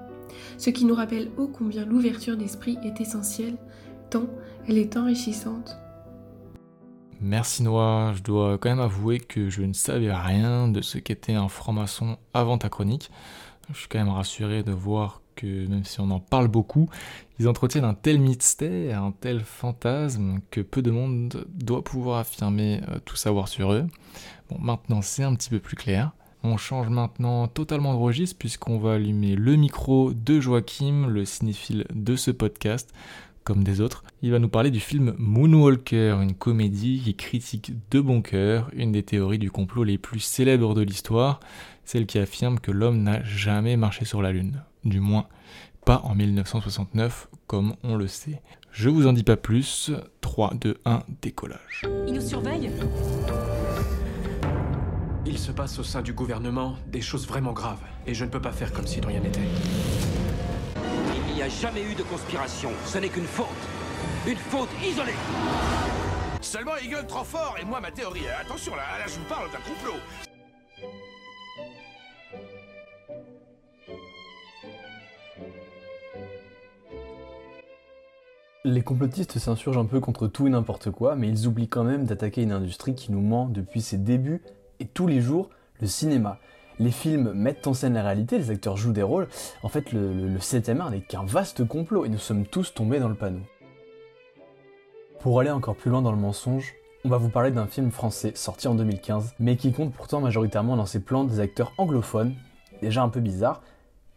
ce 0.56 0.70
qui 0.70 0.84
nous 0.84 0.94
rappelle 0.94 1.30
ô 1.36 1.48
combien 1.48 1.84
l'ouverture 1.84 2.36
d'esprit 2.36 2.78
est 2.84 3.00
essentielle, 3.00 3.56
tant 4.10 4.26
elle 4.68 4.78
est 4.78 4.96
enrichissante. 4.96 5.76
Merci 7.20 7.62
Noah, 7.62 8.14
je 8.16 8.22
dois 8.22 8.56
quand 8.56 8.70
même 8.70 8.80
avouer 8.80 9.20
que 9.20 9.50
je 9.50 9.62
ne 9.62 9.74
savais 9.74 10.12
rien 10.12 10.68
de 10.68 10.80
ce 10.80 10.96
qu'était 10.96 11.34
un 11.34 11.48
franc-maçon 11.48 12.16
avant 12.32 12.56
ta 12.56 12.70
chronique. 12.70 13.10
Je 13.72 13.78
suis 13.78 13.88
quand 13.88 13.98
même 13.98 14.08
rassuré 14.08 14.62
de 14.62 14.72
voir 14.72 15.20
même 15.46 15.84
si 15.84 16.00
on 16.00 16.10
en 16.10 16.20
parle 16.20 16.48
beaucoup, 16.48 16.88
ils 17.38 17.48
entretiennent 17.48 17.84
un 17.84 17.94
tel 17.94 18.20
mystère, 18.20 19.02
un 19.02 19.12
tel 19.12 19.40
fantasme 19.40 20.40
que 20.50 20.60
peu 20.60 20.82
de 20.82 20.90
monde 20.90 21.46
doit 21.54 21.82
pouvoir 21.82 22.18
affirmer 22.18 22.80
euh, 22.88 22.98
tout 23.04 23.16
savoir 23.16 23.48
sur 23.48 23.72
eux. 23.72 23.86
Bon, 24.50 24.58
maintenant 24.60 25.02
c'est 25.02 25.22
un 25.22 25.34
petit 25.34 25.50
peu 25.50 25.58
plus 25.58 25.76
clair. 25.76 26.12
On 26.42 26.56
change 26.56 26.88
maintenant 26.88 27.48
totalement 27.48 27.92
de 27.92 27.98
registre 27.98 28.36
puisqu'on 28.38 28.78
va 28.78 28.94
allumer 28.94 29.36
le 29.36 29.56
micro 29.56 30.12
de 30.12 30.40
Joachim, 30.40 31.06
le 31.06 31.26
cinéphile 31.26 31.84
de 31.94 32.16
ce 32.16 32.30
podcast, 32.30 32.90
comme 33.44 33.64
des 33.64 33.80
autres. 33.80 34.04
Il 34.22 34.30
va 34.30 34.38
nous 34.38 34.48
parler 34.48 34.70
du 34.70 34.80
film 34.80 35.14
Moonwalker, 35.18 36.18
une 36.22 36.34
comédie 36.34 37.00
qui 37.04 37.14
critique 37.14 37.72
de 37.90 38.00
bon 38.00 38.22
cœur 38.22 38.70
une 38.74 38.92
des 38.92 39.02
théories 39.02 39.38
du 39.38 39.50
complot 39.50 39.84
les 39.84 39.98
plus 39.98 40.20
célèbres 40.20 40.74
de 40.74 40.82
l'histoire, 40.82 41.40
celle 41.90 42.06
qui 42.06 42.20
affirme 42.20 42.60
que 42.60 42.70
l'homme 42.70 43.02
n'a 43.02 43.20
jamais 43.24 43.76
marché 43.76 44.04
sur 44.04 44.22
la 44.22 44.30
Lune. 44.30 44.62
Du 44.84 45.00
moins, 45.00 45.26
pas 45.84 46.00
en 46.04 46.14
1969, 46.14 47.28
comme 47.48 47.74
on 47.82 47.96
le 47.96 48.06
sait. 48.06 48.40
Je 48.70 48.88
vous 48.88 49.08
en 49.08 49.12
dis 49.12 49.24
pas 49.24 49.36
plus. 49.36 49.90
3, 50.20 50.54
2, 50.54 50.78
1, 50.84 51.02
décollage. 51.20 51.82
Il 52.06 52.14
nous 52.14 52.20
surveille 52.20 52.70
Il 55.26 55.36
se 55.36 55.50
passe 55.50 55.80
au 55.80 55.82
sein 55.82 56.00
du 56.00 56.12
gouvernement 56.12 56.76
des 56.86 57.00
choses 57.00 57.26
vraiment 57.26 57.52
graves, 57.52 57.82
et 58.06 58.14
je 58.14 58.24
ne 58.24 58.30
peux 58.30 58.40
pas 58.40 58.52
faire 58.52 58.72
comme 58.72 58.86
si 58.86 59.00
de 59.00 59.06
rien 59.06 59.18
n'était. 59.18 59.40
Il 61.28 61.34
n'y 61.34 61.42
a 61.42 61.48
jamais 61.48 61.82
eu 61.82 61.96
de 61.96 62.04
conspiration, 62.04 62.70
ce 62.86 62.98
n'est 62.98 63.08
qu'une 63.08 63.24
faute. 63.24 63.46
Une 64.28 64.36
faute 64.36 64.70
isolée 64.88 65.18
Seulement 66.40 66.76
il 66.82 66.88
gueule 66.88 67.06
trop 67.06 67.24
fort 67.24 67.56
et 67.60 67.64
moi 67.64 67.80
ma 67.80 67.90
théorie. 67.90 68.28
Attention 68.40 68.76
là, 68.76 68.82
là 68.98 69.06
je 69.08 69.14
vous 69.18 69.24
parle 69.28 69.50
d'un 69.50 69.58
complot. 69.58 69.98
Les 78.62 78.82
complotistes 78.82 79.38
s'insurgent 79.38 79.78
un 79.78 79.86
peu 79.86 80.00
contre 80.00 80.26
tout 80.26 80.46
et 80.46 80.50
n'importe 80.50 80.90
quoi, 80.90 81.16
mais 81.16 81.28
ils 81.28 81.46
oublient 81.46 81.68
quand 81.68 81.82
même 81.82 82.04
d'attaquer 82.04 82.42
une 82.42 82.52
industrie 82.52 82.94
qui 82.94 83.10
nous 83.10 83.22
ment 83.22 83.46
depuis 83.46 83.80
ses 83.80 83.96
débuts 83.96 84.42
et 84.80 84.84
tous 84.84 85.06
les 85.06 85.22
jours, 85.22 85.48
le 85.80 85.86
cinéma. 85.86 86.38
Les 86.78 86.90
films 86.90 87.32
mettent 87.32 87.66
en 87.66 87.72
scène 87.72 87.94
la 87.94 88.02
réalité, 88.02 88.36
les 88.36 88.50
acteurs 88.50 88.76
jouent 88.76 88.92
des 88.92 89.02
rôles. 89.02 89.28
En 89.62 89.70
fait, 89.70 89.92
le, 89.92 90.12
le, 90.12 90.28
le 90.28 90.38
7ème 90.38 90.80
art 90.80 90.90
n'est 90.90 91.00
qu'un 91.00 91.24
vaste 91.24 91.66
complot 91.66 92.04
et 92.04 92.10
nous 92.10 92.18
sommes 92.18 92.44
tous 92.44 92.74
tombés 92.74 92.98
dans 92.98 93.08
le 93.08 93.14
panneau. 93.14 93.40
Pour 95.20 95.40
aller 95.40 95.50
encore 95.50 95.76
plus 95.76 95.90
loin 95.90 96.02
dans 96.02 96.12
le 96.12 96.18
mensonge, 96.18 96.74
on 97.06 97.08
va 97.08 97.16
vous 97.16 97.30
parler 97.30 97.52
d'un 97.52 97.66
film 97.66 97.90
français 97.90 98.32
sorti 98.34 98.68
en 98.68 98.74
2015, 98.74 99.36
mais 99.38 99.56
qui 99.56 99.72
compte 99.72 99.94
pourtant 99.94 100.20
majoritairement 100.20 100.76
dans 100.76 100.84
ses 100.84 101.00
plans 101.00 101.24
des 101.24 101.40
acteurs 101.40 101.72
anglophones, 101.78 102.34
déjà 102.82 103.02
un 103.02 103.08
peu 103.08 103.20
bizarre, 103.20 103.62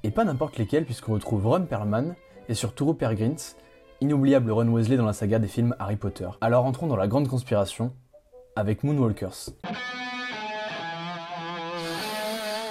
et 0.04 0.12
pas 0.12 0.26
n'importe 0.26 0.58
lesquels 0.58 0.84
puisqu'on 0.84 1.14
retrouve 1.14 1.48
Ron 1.48 1.66
Perlman 1.66 2.16
et 2.50 2.56
surtout 2.56 2.88
Rupert 2.88 3.16
Grint, 3.16 3.56
inoubliable 4.04 4.52
Ron 4.52 4.68
Weasley 4.68 4.98
dans 4.98 5.06
la 5.06 5.14
saga 5.14 5.40
des 5.40 5.48
films 5.48 5.74
Harry 5.80 5.96
Potter. 5.96 6.28
Alors 6.42 6.66
entrons 6.66 6.88
dans 6.88 6.98
la 6.98 7.08
grande 7.08 7.30
conspiration 7.30 7.94
avec 8.58 8.84
Moonwalkers. 8.84 9.52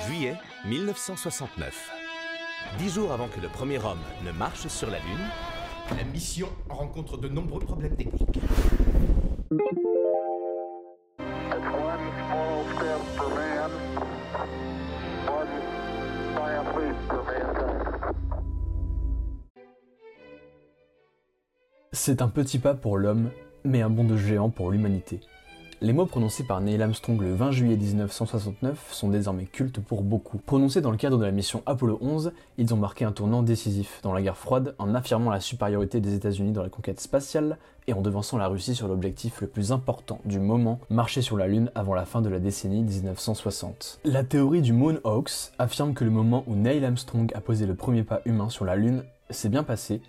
Juillet 0.06 0.34
1969. 0.66 1.90
Dix 2.76 2.90
jours 2.90 3.12
avant 3.12 3.28
que 3.28 3.40
le 3.40 3.48
premier 3.48 3.78
homme 3.78 3.98
ne 4.26 4.32
marche 4.32 4.66
sur 4.68 4.90
la 4.90 4.98
Lune, 4.98 5.96
La 5.96 6.04
mission 6.04 6.48
rencontre 6.68 7.16
de 7.16 7.28
nombreux 7.28 7.60
problèmes 7.60 7.96
techniques. 7.96 8.38
C'est 21.94 22.22
un 22.22 22.28
petit 22.28 22.58
pas 22.58 22.72
pour 22.72 22.96
l'homme, 22.96 23.28
mais 23.64 23.82
un 23.82 23.90
bond 23.90 24.04
de 24.04 24.16
géant 24.16 24.48
pour 24.48 24.70
l'humanité. 24.70 25.20
Les 25.82 25.92
mots 25.92 26.06
prononcés 26.06 26.44
par 26.44 26.62
Neil 26.62 26.80
Armstrong 26.80 27.20
le 27.20 27.34
20 27.34 27.50
juillet 27.50 27.76
1969 27.76 28.88
sont 28.90 29.10
désormais 29.10 29.44
cultes 29.44 29.78
pour 29.78 30.02
beaucoup. 30.02 30.38
Prononcés 30.38 30.80
dans 30.80 30.90
le 30.90 30.96
cadre 30.96 31.18
de 31.18 31.24
la 31.26 31.32
mission 31.32 31.62
Apollo 31.66 31.98
11, 32.00 32.32
ils 32.56 32.72
ont 32.72 32.78
marqué 32.78 33.04
un 33.04 33.12
tournant 33.12 33.42
décisif 33.42 34.00
dans 34.02 34.14
la 34.14 34.22
guerre 34.22 34.38
froide 34.38 34.74
en 34.78 34.94
affirmant 34.94 35.30
la 35.30 35.40
supériorité 35.40 36.00
des 36.00 36.14
États-Unis 36.14 36.52
dans 36.52 36.62
la 36.62 36.70
conquête 36.70 36.98
spatiale 36.98 37.58
et 37.86 37.92
en 37.92 38.00
devançant 38.00 38.38
la 38.38 38.48
Russie 38.48 38.74
sur 38.74 38.88
l'objectif 38.88 39.42
le 39.42 39.48
plus 39.48 39.70
important 39.70 40.18
du 40.24 40.38
moment, 40.38 40.80
marcher 40.88 41.20
sur 41.20 41.36
la 41.36 41.46
Lune 41.46 41.70
avant 41.74 41.94
la 41.94 42.06
fin 42.06 42.22
de 42.22 42.30
la 42.30 42.38
décennie 42.38 42.84
1960. 42.84 44.00
La 44.04 44.24
théorie 44.24 44.62
du 44.62 44.72
Moon 44.72 44.98
Hoax 45.04 45.52
affirme 45.58 45.92
que 45.92 46.04
le 46.04 46.10
moment 46.10 46.42
où 46.46 46.54
Neil 46.54 46.82
Armstrong 46.86 47.30
a 47.34 47.42
posé 47.42 47.66
le 47.66 47.74
premier 47.74 48.02
pas 48.02 48.22
humain 48.24 48.48
sur 48.48 48.64
la 48.64 48.76
Lune 48.76 49.04
s'est 49.28 49.48
bien 49.48 49.62
passé, 49.62 50.00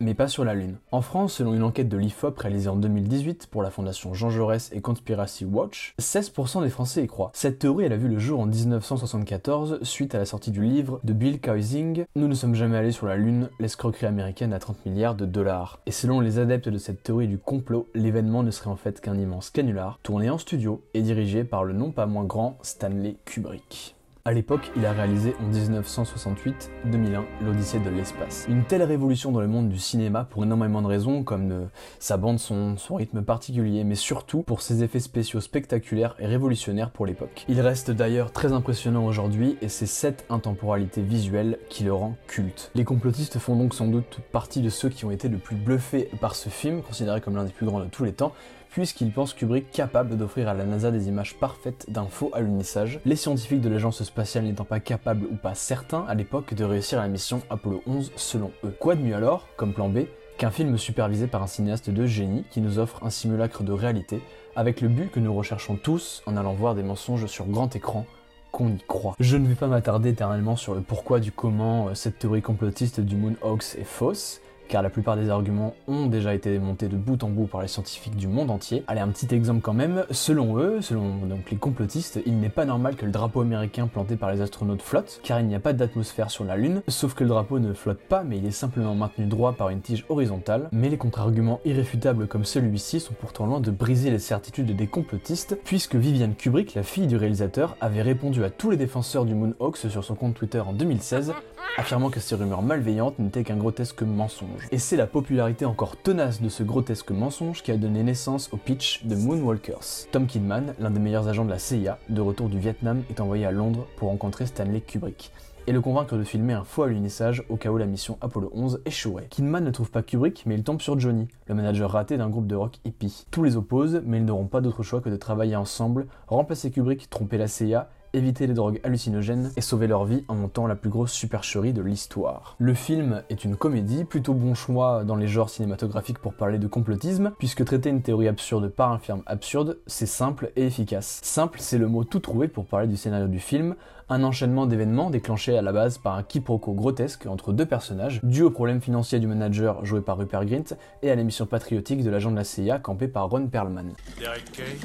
mais 0.00 0.14
pas 0.14 0.28
sur 0.28 0.44
la 0.44 0.54
Lune. 0.54 0.78
En 0.90 1.02
France, 1.02 1.34
selon 1.34 1.54
une 1.54 1.62
enquête 1.62 1.88
de 1.88 1.96
l'IFOP 1.96 2.38
réalisée 2.38 2.68
en 2.68 2.76
2018 2.76 3.46
pour 3.50 3.62
la 3.62 3.70
fondation 3.70 4.14
Jean 4.14 4.30
Jaurès 4.30 4.70
et 4.72 4.80
Conspiracy 4.80 5.44
Watch, 5.44 5.94
16% 6.00 6.62
des 6.62 6.70
Français 6.70 7.04
y 7.04 7.06
croient. 7.06 7.30
Cette 7.34 7.58
théorie, 7.58 7.84
elle 7.84 7.92
a 7.92 7.96
vu 7.98 8.08
le 8.08 8.18
jour 8.18 8.40
en 8.40 8.46
1974 8.46 9.80
suite 9.82 10.14
à 10.14 10.18
la 10.18 10.24
sortie 10.24 10.50
du 10.50 10.62
livre 10.62 11.00
de 11.04 11.12
Bill 11.12 11.40
Kaysing 11.40 12.04
Nous 12.16 12.28
ne 12.28 12.34
sommes 12.34 12.54
jamais 12.54 12.76
allés 12.76 12.92
sur 12.92 13.06
la 13.06 13.16
Lune, 13.16 13.50
l'escroquerie 13.60 14.06
américaine 14.06 14.52
à 14.52 14.58
30 14.58 14.86
milliards 14.86 15.14
de 15.14 15.26
dollars. 15.26 15.80
Et 15.86 15.92
selon 15.92 16.20
les 16.20 16.38
adeptes 16.38 16.68
de 16.68 16.78
cette 16.78 17.02
théorie 17.02 17.28
du 17.28 17.38
complot, 17.38 17.86
l'événement 17.94 18.42
ne 18.42 18.50
serait 18.50 18.70
en 18.70 18.76
fait 18.76 19.00
qu'un 19.00 19.18
immense 19.18 19.50
canular, 19.50 19.98
tourné 20.02 20.30
en 20.30 20.38
studio 20.38 20.82
et 20.94 21.02
dirigé 21.02 21.44
par 21.44 21.64
le 21.64 21.74
non 21.74 21.90
pas 21.90 22.06
moins 22.06 22.24
grand 22.24 22.58
Stanley 22.62 23.16
Kubrick. 23.24 23.94
À 24.30 24.32
l'époque, 24.32 24.70
il 24.76 24.86
a 24.86 24.92
réalisé 24.92 25.34
en 25.40 25.52
1968-2001 25.52 27.24
l'Odyssée 27.44 27.80
de 27.80 27.90
l'espace. 27.90 28.46
Une 28.48 28.62
telle 28.62 28.84
révolution 28.84 29.32
dans 29.32 29.40
le 29.40 29.48
monde 29.48 29.68
du 29.68 29.80
cinéma 29.80 30.22
pour 30.22 30.44
énormément 30.44 30.82
de 30.82 30.86
raisons, 30.86 31.24
comme 31.24 31.48
de 31.48 31.62
sa 31.98 32.16
bande 32.16 32.38
son, 32.38 32.76
son 32.76 32.94
rythme 32.94 33.22
particulier, 33.22 33.82
mais 33.82 33.96
surtout 33.96 34.42
pour 34.42 34.62
ses 34.62 34.84
effets 34.84 35.00
spéciaux 35.00 35.40
spectaculaires 35.40 36.14
et 36.20 36.26
révolutionnaires 36.26 36.90
pour 36.92 37.06
l'époque. 37.06 37.44
Il 37.48 37.60
reste 37.60 37.90
d'ailleurs 37.90 38.30
très 38.30 38.52
impressionnant 38.52 39.04
aujourd'hui 39.04 39.58
et 39.62 39.68
c'est 39.68 39.86
cette 39.86 40.24
intemporalité 40.30 41.02
visuelle 41.02 41.58
qui 41.68 41.82
le 41.82 41.92
rend 41.92 42.14
culte. 42.28 42.70
Les 42.76 42.84
complotistes 42.84 43.40
font 43.40 43.56
donc 43.56 43.74
sans 43.74 43.88
doute 43.88 44.20
partie 44.30 44.60
de 44.60 44.68
ceux 44.68 44.90
qui 44.90 45.04
ont 45.04 45.10
été 45.10 45.26
le 45.26 45.38
plus 45.38 45.56
bluffés 45.56 46.08
par 46.20 46.36
ce 46.36 46.50
film, 46.50 46.82
considéré 46.82 47.20
comme 47.20 47.34
l'un 47.34 47.46
des 47.46 47.52
plus 47.52 47.66
grands 47.66 47.80
de 47.80 47.86
tous 47.86 48.04
les 48.04 48.12
temps, 48.12 48.32
puisqu'il 48.70 49.12
pense 49.12 49.34
Kubrick 49.34 49.70
capable 49.70 50.16
d'offrir 50.16 50.48
à 50.48 50.54
la 50.54 50.64
NASA 50.64 50.90
des 50.90 51.08
images 51.08 51.34
parfaites 51.34 51.86
d'un 51.88 52.06
faux 52.06 52.30
alunissage, 52.32 53.00
les 53.04 53.16
scientifiques 53.16 53.60
de 53.60 53.68
l'agence 53.68 54.02
spatiale 54.02 54.44
n'étant 54.44 54.64
pas 54.64 54.80
capables 54.80 55.26
ou 55.26 55.36
pas 55.36 55.54
certains 55.54 56.04
à 56.08 56.14
l'époque 56.14 56.54
de 56.54 56.64
réussir 56.64 57.00
la 57.00 57.08
mission 57.08 57.42
Apollo 57.50 57.82
11 57.86 58.12
selon 58.16 58.50
eux. 58.64 58.74
Quoi 58.78 58.94
de 58.94 59.02
mieux 59.02 59.14
alors, 59.14 59.48
comme 59.56 59.74
plan 59.74 59.88
B, 59.88 60.00
qu'un 60.38 60.50
film 60.50 60.78
supervisé 60.78 61.26
par 61.26 61.42
un 61.42 61.46
cinéaste 61.46 61.90
de 61.90 62.06
génie 62.06 62.44
qui 62.50 62.60
nous 62.60 62.78
offre 62.78 63.04
un 63.04 63.10
simulacre 63.10 63.62
de 63.62 63.72
réalité, 63.72 64.22
avec 64.56 64.80
le 64.80 64.88
but 64.88 65.10
que 65.10 65.20
nous 65.20 65.34
recherchons 65.34 65.76
tous 65.76 66.22
en 66.26 66.36
allant 66.36 66.54
voir 66.54 66.74
des 66.74 66.82
mensonges 66.82 67.26
sur 67.26 67.46
grand 67.46 67.74
écran 67.76 68.06
qu'on 68.50 68.70
y 68.70 68.82
croit. 68.86 69.14
Je 69.20 69.36
ne 69.36 69.46
vais 69.46 69.54
pas 69.54 69.66
m'attarder 69.66 70.10
éternellement 70.10 70.56
sur 70.56 70.74
le 70.74 70.80
pourquoi 70.80 71.20
du 71.20 71.30
comment 71.30 71.88
euh, 71.88 71.94
cette 71.94 72.18
théorie 72.18 72.42
complotiste 72.42 73.00
du 73.00 73.16
Moon 73.16 73.34
Hoax 73.42 73.76
est 73.76 73.84
fausse, 73.84 74.40
car 74.70 74.82
la 74.82 74.88
plupart 74.88 75.16
des 75.16 75.30
arguments 75.30 75.74
ont 75.88 76.06
déjà 76.06 76.32
été 76.32 76.52
démontés 76.52 76.86
de 76.86 76.96
bout 76.96 77.22
en 77.24 77.28
bout 77.28 77.46
par 77.46 77.60
les 77.60 77.68
scientifiques 77.68 78.14
du 78.14 78.28
monde 78.28 78.50
entier. 78.50 78.84
Allez, 78.86 79.00
un 79.00 79.08
petit 79.08 79.34
exemple 79.34 79.60
quand 79.60 79.74
même. 79.74 80.04
Selon 80.10 80.58
eux, 80.58 80.80
selon 80.80 81.14
les 81.50 81.56
complotistes, 81.56 82.20
il 82.24 82.38
n'est 82.38 82.48
pas 82.48 82.64
normal 82.64 82.94
que 82.94 83.04
le 83.04 83.10
drapeau 83.10 83.40
américain 83.40 83.88
planté 83.88 84.16
par 84.16 84.30
les 84.30 84.40
astronautes 84.40 84.82
flotte, 84.82 85.20
car 85.24 85.40
il 85.40 85.46
n'y 85.46 85.56
a 85.56 85.60
pas 85.60 85.72
d'atmosphère 85.72 86.30
sur 86.30 86.44
la 86.44 86.56
Lune, 86.56 86.82
sauf 86.86 87.14
que 87.14 87.24
le 87.24 87.30
drapeau 87.30 87.58
ne 87.58 87.72
flotte 87.72 87.98
pas, 87.98 88.22
mais 88.22 88.38
il 88.38 88.46
est 88.46 88.52
simplement 88.52 88.94
maintenu 88.94 89.26
droit 89.26 89.54
par 89.54 89.70
une 89.70 89.80
tige 89.80 90.04
horizontale. 90.08 90.68
Mais 90.70 90.88
les 90.88 90.96
contre-arguments 90.96 91.60
irréfutables 91.64 92.28
comme 92.28 92.44
celui-ci 92.44 93.00
sont 93.00 93.14
pourtant 93.14 93.46
loin 93.46 93.60
de 93.60 93.72
briser 93.72 94.10
les 94.10 94.20
certitudes 94.20 94.76
des 94.76 94.86
complotistes, 94.86 95.58
puisque 95.64 95.96
Viviane 95.96 96.36
Kubrick, 96.36 96.74
la 96.74 96.84
fille 96.84 97.08
du 97.08 97.16
réalisateur, 97.16 97.76
avait 97.80 98.02
répondu 98.02 98.44
à 98.44 98.50
tous 98.50 98.70
les 98.70 98.76
défenseurs 98.76 99.24
du 99.24 99.34
Moon 99.34 99.54
Hoax 99.58 99.88
sur 99.88 100.04
son 100.04 100.14
compte 100.14 100.34
Twitter 100.34 100.60
en 100.60 100.72
2016, 100.72 101.32
affirmant 101.76 102.10
que 102.10 102.20
ces 102.20 102.36
rumeurs 102.36 102.62
malveillantes 102.62 103.18
n'étaient 103.18 103.42
qu'un 103.42 103.56
grotesque 103.56 104.02
mensonge. 104.02 104.59
Et 104.72 104.78
c'est 104.78 104.96
la 104.96 105.06
popularité 105.06 105.64
encore 105.64 105.96
tenace 105.96 106.40
de 106.40 106.48
ce 106.48 106.62
grotesque 106.62 107.10
mensonge 107.10 107.62
qui 107.62 107.72
a 107.72 107.76
donné 107.76 108.02
naissance 108.02 108.48
au 108.52 108.56
pitch 108.56 109.04
de 109.04 109.16
Moonwalkers. 109.16 110.06
Tom 110.12 110.26
Kidman, 110.26 110.74
l'un 110.78 110.90
des 110.90 111.00
meilleurs 111.00 111.28
agents 111.28 111.44
de 111.44 111.50
la 111.50 111.58
CIA, 111.58 111.98
de 112.08 112.20
retour 112.20 112.48
du 112.48 112.58
Vietnam, 112.58 113.02
est 113.10 113.20
envoyé 113.20 113.46
à 113.46 113.50
Londres 113.50 113.86
pour 113.96 114.08
rencontrer 114.08 114.46
Stanley 114.46 114.80
Kubrick 114.80 115.32
et 115.66 115.72
le 115.72 115.80
convaincre 115.80 116.16
de 116.16 116.24
filmer 116.24 116.54
un 116.54 116.64
faux 116.64 116.82
alunissage 116.82 117.44
au 117.48 117.56
cas 117.56 117.70
où 117.70 117.76
la 117.76 117.86
mission 117.86 118.18
Apollo 118.20 118.50
11 118.54 118.82
échouerait. 118.86 119.26
Kidman 119.30 119.64
ne 119.64 119.70
trouve 119.70 119.90
pas 119.90 120.02
Kubrick, 120.02 120.44
mais 120.46 120.54
il 120.54 120.64
tombe 120.64 120.80
sur 120.80 120.98
Johnny, 120.98 121.28
le 121.46 121.54
manager 121.54 121.90
raté 121.90 122.16
d'un 122.16 122.28
groupe 122.28 122.46
de 122.46 122.56
rock 122.56 122.78
hippie. 122.84 123.26
Tous 123.30 123.44
les 123.44 123.56
opposent, 123.56 124.02
mais 124.04 124.18
ils 124.18 124.24
n'auront 124.24 124.46
pas 124.46 124.60
d'autre 124.60 124.82
choix 124.82 125.00
que 125.00 125.10
de 125.10 125.16
travailler 125.16 125.56
ensemble, 125.56 126.06
remplacer 126.26 126.70
Kubrick, 126.70 127.08
tromper 127.10 127.38
la 127.38 127.46
CIA 127.46 127.88
éviter 128.12 128.46
les 128.46 128.54
drogues 128.54 128.80
hallucinogènes 128.84 129.52
et 129.56 129.60
sauver 129.60 129.86
leur 129.86 130.04
vie 130.04 130.24
en 130.28 130.34
montant 130.34 130.66
la 130.66 130.76
plus 130.76 130.90
grosse 130.90 131.12
supercherie 131.12 131.72
de 131.72 131.82
l'histoire. 131.82 132.56
Le 132.58 132.74
film 132.74 133.22
est 133.30 133.44
une 133.44 133.56
comédie, 133.56 134.04
plutôt 134.04 134.34
bon 134.34 134.54
choix 134.54 135.04
dans 135.04 135.16
les 135.16 135.28
genres 135.28 135.50
cinématographiques 135.50 136.18
pour 136.18 136.34
parler 136.34 136.58
de 136.58 136.66
complotisme, 136.66 137.32
puisque 137.38 137.64
traiter 137.64 137.90
une 137.90 138.02
théorie 138.02 138.28
absurde 138.28 138.68
par 138.68 138.92
un 138.92 138.98
film 138.98 139.22
absurde, 139.26 139.78
c'est 139.86 140.06
simple 140.06 140.52
et 140.56 140.66
efficace. 140.66 141.20
Simple, 141.22 141.58
c'est 141.60 141.78
le 141.78 141.88
mot 141.88 142.04
tout 142.04 142.20
trouvé 142.20 142.48
pour 142.48 142.66
parler 142.66 142.86
du 142.86 142.96
scénario 142.96 143.28
du 143.28 143.40
film, 143.40 143.76
un 144.08 144.24
enchaînement 144.24 144.66
d'événements 144.66 145.08
déclenchés 145.08 145.56
à 145.56 145.62
la 145.62 145.72
base 145.72 145.98
par 145.98 146.16
un 146.16 146.22
quiproquo 146.22 146.72
grotesque 146.72 147.26
entre 147.26 147.52
deux 147.52 147.66
personnages, 147.66 148.20
dû 148.24 148.42
au 148.42 148.50
problème 148.50 148.80
financier 148.80 149.20
du 149.20 149.28
manager 149.28 149.84
joué 149.84 150.00
par 150.00 150.18
Rupert 150.18 150.44
Grint 150.44 150.76
et 151.02 151.10
à 151.10 151.14
l'émission 151.14 151.46
patriotique 151.46 152.02
de 152.02 152.10
l'agent 152.10 152.32
de 152.32 152.36
la 152.36 152.44
CIA 152.44 152.80
campé 152.80 153.06
par 153.06 153.30
Ron 153.30 153.46
Perlman. 153.46 153.94
Derek 154.18 154.50
Kay, 154.52 154.78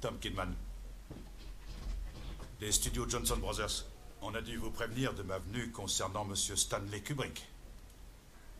Tom 0.00 0.14
Kidman. 0.20 0.48
Les 2.64 2.72
studios 2.72 3.04
Johnson 3.06 3.36
Brothers. 3.36 3.84
On 4.22 4.34
a 4.34 4.40
dû 4.40 4.56
vous 4.56 4.70
prévenir 4.70 5.12
de 5.12 5.22
ma 5.22 5.36
venue 5.36 5.70
concernant 5.70 6.24
Monsieur 6.24 6.56
Stanley 6.56 7.00
Kubrick. 7.00 7.46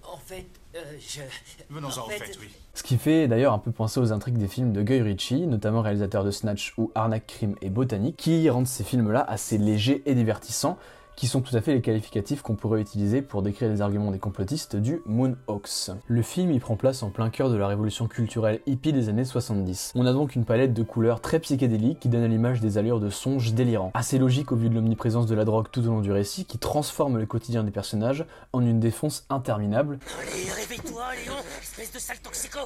En 0.03 0.19
fait, 0.19 0.45
euh, 0.77 0.83
je... 1.01 1.23
Venons-en 1.71 2.03
en 2.03 2.07
au 2.09 2.11
fait, 2.11 2.37
oui. 2.39 2.51
Ce 2.75 2.83
qui 2.83 2.99
fait 2.99 3.29
d'ailleurs 3.29 3.55
un 3.55 3.59
peu 3.59 3.73
penser 3.73 4.01
aux 4.01 4.13
intrigues 4.13 4.37
des 4.37 4.47
films 4.47 4.75
de 4.75 4.83
Guy 4.83 5.01
Ritchie, 5.01 5.47
notamment 5.47 5.81
réalisateur 5.81 6.23
de 6.23 6.31
Snatch 6.31 6.75
ou 6.77 6.93
Arnaque, 6.95 7.29
Crime 7.29 7.57
et 7.63 7.71
Botanique, 7.71 8.19
qui 8.19 8.51
rendent 8.51 8.67
ces 8.67 8.85
films-là 8.85 9.25
assez 9.27 9.57
légers 9.57 10.03
et 10.05 10.15
divertissants, 10.15 10.77
qui 11.16 11.26
sont 11.26 11.40
tout 11.40 11.56
à 11.56 11.61
fait 11.61 11.75
les 11.75 11.80
qualificatifs 11.80 12.42
qu'on 12.42 12.54
pourrait 12.54 12.80
utiliser 12.80 13.23
pour 13.23 13.42
décrire 13.42 13.68
les 13.68 13.81
arguments 13.81 14.11
des 14.11 14.18
complotistes 14.18 14.77
du 14.77 15.00
Moon 15.07 15.37
Hoax. 15.46 15.92
Le 16.07 16.22
film 16.22 16.50
y 16.50 16.59
prend 16.59 16.77
place 16.77 17.03
en 17.03 17.11
plein 17.11 17.31
cœur 17.31 17.50
de 17.50 17.57
la 17.57 17.66
révolution 17.66 18.07
culturelle 18.07 18.61
hippie 18.66 18.92
des 18.92 19.09
années 19.09 19.24
70. 19.24 19.92
On 19.94 20.07
a 20.07 20.12
donc 20.12 20.35
une 20.35 20.44
palette 20.44 20.74
de 20.74 20.83
couleurs 20.83 21.20
très 21.20 21.38
psychédéliques 21.40 22.00
qui 22.00 22.09
donne 22.09 22.22
à 22.22 22.29
l'image 22.29 22.61
des 22.61 22.79
allures 22.79 23.00
de 23.00 23.11
songes 23.11 23.53
délirants. 23.53 23.92
Assez 23.94 24.18
logique 24.18 24.53
au 24.53 24.57
vu 24.57 24.68
de 24.68 24.74
l'omniprésence 24.74 25.27
de 25.27 25.35
la 25.35 25.44
drogue 25.44 25.66
tout 25.70 25.83
au 25.83 25.90
long 25.90 26.00
du 26.00 26.12
récit 26.12 26.44
qui 26.44 26.59
transforme 26.59 27.18
le 27.18 27.27
quotidien 27.27 27.64
des 27.64 27.70
personnages 27.70 28.24
en 28.53 28.64
une 28.64 28.81
défonce 28.81 29.24
interminable. 29.31 29.98
Allez, 30.20 30.50
réveille-toi, 30.50 31.03
Léon, 31.24 31.37
espèce 31.62 31.92
de 31.92 31.98
sale 31.98 32.18
toxico 32.18 32.61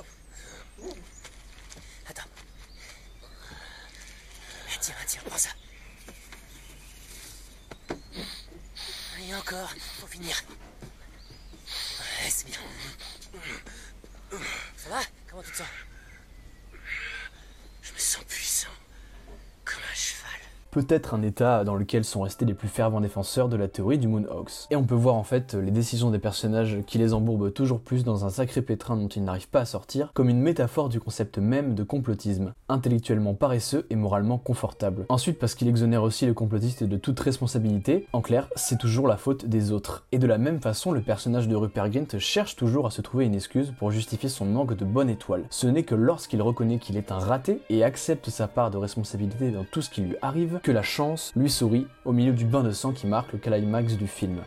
Attends. 2.09 2.23
Et 9.29 9.35
encore, 9.35 9.69
faut 10.01 10.07
finir. 10.07 10.43
Ouais, 10.49 12.31
c'est 12.31 12.47
bien. 12.47 12.59
Ça 14.75 14.89
va? 14.89 15.01
Comment 15.29 15.43
tu 15.43 15.51
te 15.51 15.57
sens? 15.59 15.67
Je 17.83 17.93
me 17.93 17.99
sens 17.99 18.25
puissant. 18.25 18.69
Comme 19.67 19.83
un 19.83 19.95
cheval. 19.95 20.18
Peut-être 20.71 21.15
un 21.15 21.23
état 21.23 21.65
dans 21.65 21.75
lequel 21.75 22.05
sont 22.05 22.23
restés 22.23 22.45
les 22.45 22.55
plus 22.55 22.69
fervents 22.69 23.01
défenseurs 23.01 23.49
de 23.49 23.57
la 23.57 23.69
théorie 23.69 23.99
du 23.99 24.09
Moon 24.09 24.25
Hoax. 24.31 24.67
Et 24.71 24.77
on 24.77 24.85
peut 24.85 24.95
voir 24.95 25.15
en 25.15 25.23
fait 25.23 25.55
les 25.55 25.71
décisions 25.71 26.11
des 26.11 26.19
personnages 26.19 26.79
qui 26.87 26.99
les 26.99 27.15
embourbent 27.15 27.53
toujours 27.53 27.81
plus 27.81 28.05
dans 28.05 28.25
un 28.25 28.31
sacré 28.31 28.63
pétrin 28.63 28.97
dont 28.97 29.09
ils 29.09 29.25
n'arrivent 29.25 29.49
pas 29.49 29.61
à 29.61 29.65
sortir, 29.65 30.11
comme 30.15 30.29
une 30.29 30.41
métaphore 30.41 30.89
du 30.89 31.01
concept 31.01 31.39
même 31.39 31.75
de 31.75 31.83
complotisme, 31.83 32.53
intellectuellement 32.69 33.35
paresseux 33.35 33.87
et 33.91 33.97
moralement 33.97 34.39
confortable. 34.39 35.07
Ensuite 35.09 35.39
parce 35.39 35.55
qu'il 35.55 35.69
exonère 35.69 36.03
aussi 36.03 36.27
le 36.27 36.35
complotiste 36.35 36.85
de 36.85 36.97
toute 36.97 37.21
responsabilité, 37.21 38.07
en 38.13 38.21
clair, 38.21 38.49
c'est 38.57 38.79
toujours 38.79 39.09
la 39.09 39.17
faute 39.17 39.47
des 39.47 39.73
autres. 39.73 40.07
Et 40.13 40.19
de 40.19 40.27
la 40.27 40.39
même 40.39 40.61
façon, 40.61 40.93
le 40.93 41.01
personnage 41.01 41.49
de 41.49 41.57
Rupert 41.57 41.91
Grint 41.91 42.19
cherche 42.19 42.57
toujours 42.57 42.87
à 42.87 42.91
se 42.91 43.01
trouver 43.01 43.25
une 43.25 43.35
excuse 43.35 43.73
pour 43.79 43.91
justifier 43.91 44.29
son 44.29 44.45
manque 44.45 44.77
de 44.77 44.85
bonne 44.85 45.11
étoile. 45.11 45.45
Ce 45.51 45.67
n'est 45.67 45.83
que 45.83 45.95
lorsqu'il 45.95 46.43
reconnaît 46.43 46.79
qu'il 46.79 46.97
est 46.97 47.13
un 47.13 47.19
raté 47.19 47.61
et 47.71 47.85
accepte 47.85 48.31
sa 48.31 48.49
part 48.49 48.71
de 48.71 48.77
responsabilité 48.77 49.51
dans 49.51 49.65
tout 49.65 49.83
ce 49.83 49.91
qui 49.91 50.03
lui 50.03 50.17
arrive, 50.23 50.58
que 50.59 50.73
la 50.73 50.83
chance 50.83 51.33
lui 51.37 51.51
sourit 51.51 51.87
au 52.05 52.13
milieu 52.13 52.33
du 52.33 52.45
bain 52.45 52.63
de 52.63 52.71
sang 52.71 52.93
qui 52.93 53.07
marque 53.07 53.33
le 53.33 53.39
climax 53.39 53.95
du 53.95 54.07
film. 54.07 54.43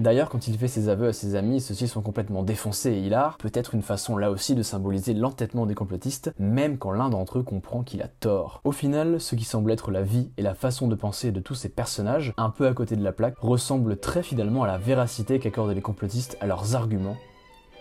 D'ailleurs, 0.00 0.30
quand 0.30 0.48
il 0.48 0.56
fait 0.56 0.66
ses 0.66 0.88
aveux 0.88 1.08
à 1.08 1.12
ses 1.12 1.34
amis, 1.34 1.60
ceux-ci 1.60 1.86
sont 1.86 2.00
complètement 2.00 2.42
défoncés 2.42 2.90
et 2.90 3.00
hilares, 3.00 3.36
peut-être 3.36 3.74
une 3.74 3.82
façon 3.82 4.16
là 4.16 4.30
aussi 4.30 4.54
de 4.54 4.62
symboliser 4.62 5.12
l'entêtement 5.12 5.66
des 5.66 5.74
complotistes, 5.74 6.32
même 6.38 6.78
quand 6.78 6.90
l'un 6.90 7.10
d'entre 7.10 7.40
eux 7.40 7.42
comprend 7.42 7.82
qu'il 7.82 8.00
a 8.00 8.08
tort. 8.08 8.62
Au 8.64 8.72
final, 8.72 9.20
ce 9.20 9.34
qui 9.34 9.44
semble 9.44 9.70
être 9.70 9.90
la 9.90 10.00
vie 10.00 10.30
et 10.38 10.42
la 10.42 10.54
façon 10.54 10.88
de 10.88 10.94
penser 10.94 11.32
de 11.32 11.40
tous 11.40 11.54
ces 11.54 11.68
personnages, 11.68 12.32
un 12.38 12.48
peu 12.48 12.66
à 12.66 12.72
côté 12.72 12.96
de 12.96 13.04
la 13.04 13.12
plaque, 13.12 13.36
ressemble 13.40 13.98
très 13.98 14.22
fidèlement 14.22 14.62
à 14.62 14.68
la 14.68 14.78
véracité 14.78 15.38
qu'accordent 15.38 15.74
les 15.74 15.82
complotistes 15.82 16.38
à 16.40 16.46
leurs 16.46 16.74
arguments, 16.74 17.18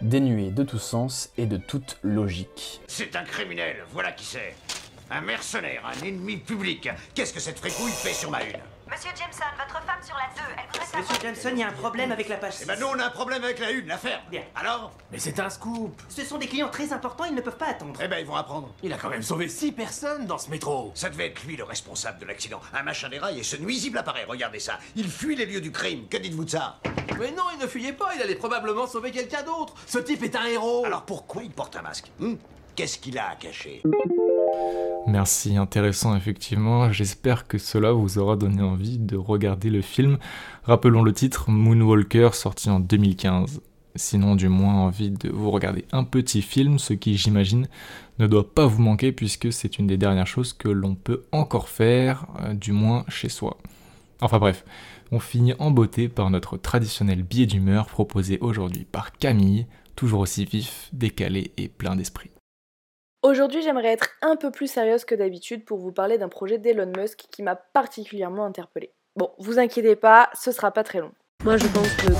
dénués 0.01 0.51
de 0.51 0.63
tout 0.63 0.79
sens 0.79 1.31
et 1.37 1.45
de 1.45 1.57
toute 1.57 1.97
logique. 2.03 2.81
C'est 2.87 3.15
un 3.15 3.23
criminel, 3.23 3.77
voilà 3.91 4.11
qui 4.11 4.25
c'est. 4.25 4.55
Un 5.11 5.21
mercenaire, 5.21 5.83
un 5.85 6.05
ennemi 6.05 6.37
public. 6.37 6.89
Qu'est-ce 7.15 7.33
que 7.33 7.39
cette 7.39 7.57
fricouille 7.57 7.91
fait 7.91 8.13
sur 8.13 8.29
ma 8.29 8.43
une? 8.43 8.59
Monsieur 8.91 9.11
Jameson, 9.15 9.43
votre 9.55 9.85
femme 9.85 10.01
sur 10.03 10.15
la 10.15 10.27
2, 10.35 10.41
elle 10.57 10.65
voudrait 10.65 10.85
savoir... 10.85 11.01
Monsieur 11.01 11.21
Jameson, 11.21 11.49
il 11.53 11.59
y 11.59 11.63
a 11.63 11.67
un 11.67 11.71
problème 11.71 12.11
avec 12.11 12.27
la 12.27 12.37
page 12.37 12.55
Eh 12.61 12.65
ben 12.65 12.79
nous, 12.79 12.87
on 12.87 12.97
a 12.97 13.05
un 13.05 13.09
problème 13.11 13.43
avec 13.43 13.59
la 13.59 13.71
une, 13.71 13.87
l'affaire. 13.87 14.21
Bien. 14.31 14.41
Alors 14.55 14.91
Mais 15.11 15.19
c'est 15.19 15.39
un 15.39 15.49
scoop 15.49 16.01
Ce 16.09 16.23
sont 16.23 16.37
des 16.39 16.47
clients 16.47 16.69
très 16.69 16.91
importants, 16.91 17.25
ils 17.25 17.35
ne 17.35 17.41
peuvent 17.41 17.57
pas 17.57 17.67
attendre. 17.67 17.99
Eh 18.03 18.07
ben 18.07 18.17
ils 18.19 18.25
vont 18.25 18.35
apprendre. 18.35 18.73
Il 18.81 18.91
a 18.91 18.97
quand 18.97 19.09
même 19.09 19.21
sauvé 19.21 19.47
six 19.47 19.71
personnes 19.71 20.25
dans 20.25 20.39
ce 20.39 20.49
métro 20.49 20.91
Ça 20.95 21.09
devait 21.09 21.27
être 21.27 21.43
lui 21.43 21.55
le 21.55 21.63
responsable 21.63 22.19
de 22.19 22.25
l'accident. 22.25 22.61
Un 22.73 22.81
machin 22.83 23.09
déraille 23.09 23.39
et 23.39 23.43
ce 23.43 23.57
nuisible 23.57 23.97
appareil, 23.99 24.25
regardez 24.27 24.59
ça. 24.59 24.79
Il 24.95 25.07
fuit 25.07 25.35
les 25.35 25.45
lieux 25.45 25.61
du 25.61 25.71
crime. 25.71 26.07
Que 26.09 26.17
dites-vous 26.17 26.45
de 26.45 26.49
ça? 26.49 26.79
Mais 27.19 27.31
non, 27.31 27.43
il 27.53 27.59
ne 27.61 27.67
fuyait 27.67 27.93
pas, 27.93 28.15
il 28.15 28.21
allait 28.21 28.35
probablement 28.35 28.87
sauver 28.87 29.11
quelqu'un 29.11 29.43
d'autre 29.43 29.75
Ce 29.85 29.99
type 29.99 30.23
est 30.23 30.35
un 30.35 30.45
héros 30.45 30.85
Alors 30.85 31.03
pourquoi 31.03 31.43
il 31.43 31.51
porte 31.51 31.75
un 31.75 31.81
masque? 31.81 32.11
Hmm? 32.17 32.35
Qu'est-ce 32.75 32.97
qu'il 32.97 33.19
a 33.19 33.29
à 33.31 33.35
cacher? 33.35 33.83
Merci, 35.07 35.57
intéressant 35.57 36.15
effectivement. 36.15 36.91
J'espère 36.91 37.47
que 37.47 37.57
cela 37.57 37.91
vous 37.91 38.19
aura 38.19 38.35
donné 38.35 38.61
envie 38.61 38.99
de 38.99 39.17
regarder 39.17 39.69
le 39.69 39.81
film. 39.81 40.17
Rappelons 40.63 41.01
le 41.01 41.13
titre 41.13 41.49
Moonwalker 41.49 42.29
sorti 42.33 42.69
en 42.69 42.79
2015. 42.79 43.61
Sinon, 43.95 44.35
du 44.35 44.49
moins 44.49 44.75
envie 44.75 45.09
de 45.09 45.29
vous 45.29 45.49
regarder 45.49 45.85
un 45.91 46.03
petit 46.03 46.43
film, 46.43 46.77
ce 46.77 46.93
qui, 46.93 47.17
j'imagine, 47.17 47.67
ne 48.19 48.27
doit 48.27 48.53
pas 48.53 48.67
vous 48.67 48.81
manquer 48.81 49.11
puisque 49.11 49.51
c'est 49.51 49.79
une 49.79 49.87
des 49.87 49.97
dernières 49.97 50.27
choses 50.27 50.53
que 50.53 50.69
l'on 50.69 50.93
peut 50.93 51.23
encore 51.31 51.69
faire, 51.69 52.27
euh, 52.41 52.53
du 52.53 52.71
moins 52.71 53.03
chez 53.07 53.29
soi. 53.29 53.57
Enfin 54.21 54.37
bref, 54.37 54.63
on 55.11 55.19
finit 55.19 55.53
en 55.57 55.71
beauté 55.71 56.07
par 56.07 56.29
notre 56.29 56.55
traditionnel 56.57 57.23
billet 57.23 57.47
d'humeur 57.47 57.87
proposé 57.87 58.37
aujourd'hui 58.41 58.85
par 58.89 59.11
Camille, 59.13 59.65
toujours 59.95 60.19
aussi 60.19 60.45
vif, 60.45 60.89
décalé 60.93 61.51
et 61.57 61.67
plein 61.67 61.95
d'esprit. 61.95 62.29
Aujourd'hui, 63.21 63.61
j'aimerais 63.61 63.89
être 63.89 64.11
un 64.21 64.37
peu 64.37 64.49
plus 64.49 64.71
sérieuse 64.71 65.03
que 65.03 65.13
d'habitude 65.13 65.65
pour 65.65 65.77
vous 65.77 65.91
parler 65.91 66.17
d'un 66.17 66.29
projet 66.29 66.57
d'Elon 66.57 66.89
Musk 66.95 67.25
qui 67.29 67.43
m'a 67.43 67.57
particulièrement 67.57 68.45
interpellée. 68.45 68.93
Bon, 69.17 69.31
vous 69.39 69.59
inquiétez 69.59 69.97
pas, 69.97 70.29
ce 70.33 70.53
sera 70.53 70.71
pas 70.71 70.85
très 70.85 71.01
long. 71.01 71.11
Moi, 71.43 71.57
je 71.57 71.67
pense 71.67 71.93
que 71.95 72.07
non 72.07 72.17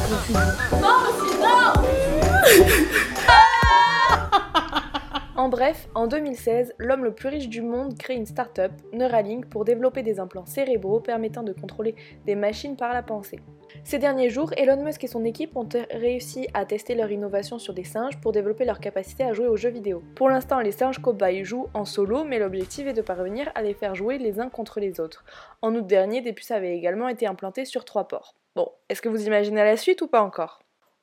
En 5.38 5.48
bref, 5.48 5.88
en 5.96 6.08
2016, 6.08 6.74
l'homme 6.80 7.06
le 7.06 7.16
plus 7.16 7.30
riche 7.30 7.48
du 7.48 7.62
monde 7.62 7.98
crée 7.98 8.16
une 8.16 8.26
start-up, 8.26 8.74
Neuralink, 8.92 9.46
pour 9.46 9.64
développer 9.64 10.04
des 10.04 10.20
implants 10.20 10.46
cérébraux 10.46 11.00
permettant 11.00 11.44
de 11.44 11.54
contrôler 11.54 11.96
des 12.26 12.36
machines 12.36 12.76
par 12.76 12.92
la 12.92 13.04
pensée. 13.04 13.40
Ces 13.84 13.98
derniers 13.98 14.30
jours, 14.30 14.52
Elon 14.58 14.84
Musk 14.84 15.04
et 15.04 15.08
son 15.08 15.26
équipe 15.26 15.56
ont 15.56 15.68
réussi 15.92 16.48
à 16.54 16.66
tester 16.66 16.96
leur 16.96 17.12
innovation 17.12 17.60
sur 17.60 17.74
des 17.74 17.84
singes 17.84 18.20
pour 18.22 18.32
développer 18.32 18.66
leur 18.66 18.80
capacité 18.80 19.24
à 19.24 19.34
jouer 19.34 19.48
aux 19.48 19.58
jeux 19.58 19.70
vidéo. 19.70 20.04
Pour 20.16 20.30
l'instant, 20.30 20.60
les 20.60 20.72
singes 20.72 21.00
cobayes 21.00 21.44
jouent 21.44 21.68
en 21.74 21.86
solo, 21.86 22.24
mais 22.24 22.40
l'objectif 22.40 22.88
est 22.88 22.94
de 22.94 23.02
parvenir 23.02 23.52
à 23.56 23.62
les 23.62 23.74
faire 23.74 23.96
jouer 23.96 24.18
les 24.18 24.40
uns 24.40 24.50
contre 24.50 24.80
les 24.80 25.00
autres. 25.00 25.26
En 25.62 25.74
août 25.74 25.88
dernier, 25.88 26.22
des 26.22 26.34
puces 26.34 26.52
avaient 26.52 26.76
également 26.76 27.08
été 27.08 27.26
implantées 27.26 27.66
sur 27.66 27.86
trois 27.86 28.08
ports. 28.08 28.36
Bon, 28.56 28.70
est-ce 28.90 29.02
que 29.02 29.10
vous 29.10 29.26
imaginez 29.26 29.64
la 29.64 29.78
suite 29.78 30.02
ou 30.02 30.08
pas 30.08 30.22
encore? 30.22 30.60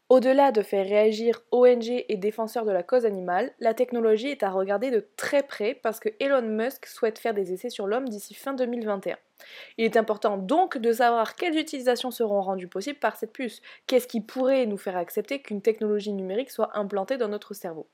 Au-delà 0.09 0.53
de 0.53 0.63
faire 0.63 0.87
réagir 0.87 1.43
ONG 1.51 2.05
et 2.09 2.17
défenseurs 2.17 2.65
de 2.65 2.71
la 2.71 2.85
cause 2.85 3.07
animale, 3.07 3.53
la 3.59 3.75
technologie 3.75 4.29
est 4.29 4.45
à 4.45 4.51
regarder 4.51 4.93
de 4.93 5.05
très 5.17 5.43
près 5.43 5.75
parce 5.75 5.99
que 5.99 6.11
Elon 6.21 6.43
Musk 6.43 6.87
souhaite 6.87 7.19
faire 7.19 7.35
des 7.35 7.53
essais 7.53 7.71
sur 7.71 7.89
l'homme 7.89 8.09
d'ici 8.09 8.35
fin 8.35 8.55
2021. 8.55 9.17
Il 9.79 9.85
est 9.85 9.97
important 9.97 10.37
donc 10.37 10.79
de 10.79 10.93
savoir 10.93 11.35
quelles 11.35 11.57
utilisations 11.57 12.11
seront 12.11 12.41
rendues 12.41 12.69
possibles 12.69 12.99
par 12.99 13.17
cette 13.17 13.33
puce. 13.33 13.61
Qu'est-ce 13.87 14.09
qui 14.09 14.21
pourrait 14.21 14.67
nous 14.67 14.77
faire 14.77 14.97
accepter 14.97 15.41
qu'une 15.41 15.63
technologie 15.63 16.13
numérique 16.13 16.51
soit 16.51 16.77
implantée 16.77 17.17
dans 17.17 17.29
notre 17.29 17.55
cerveau? 17.55 17.89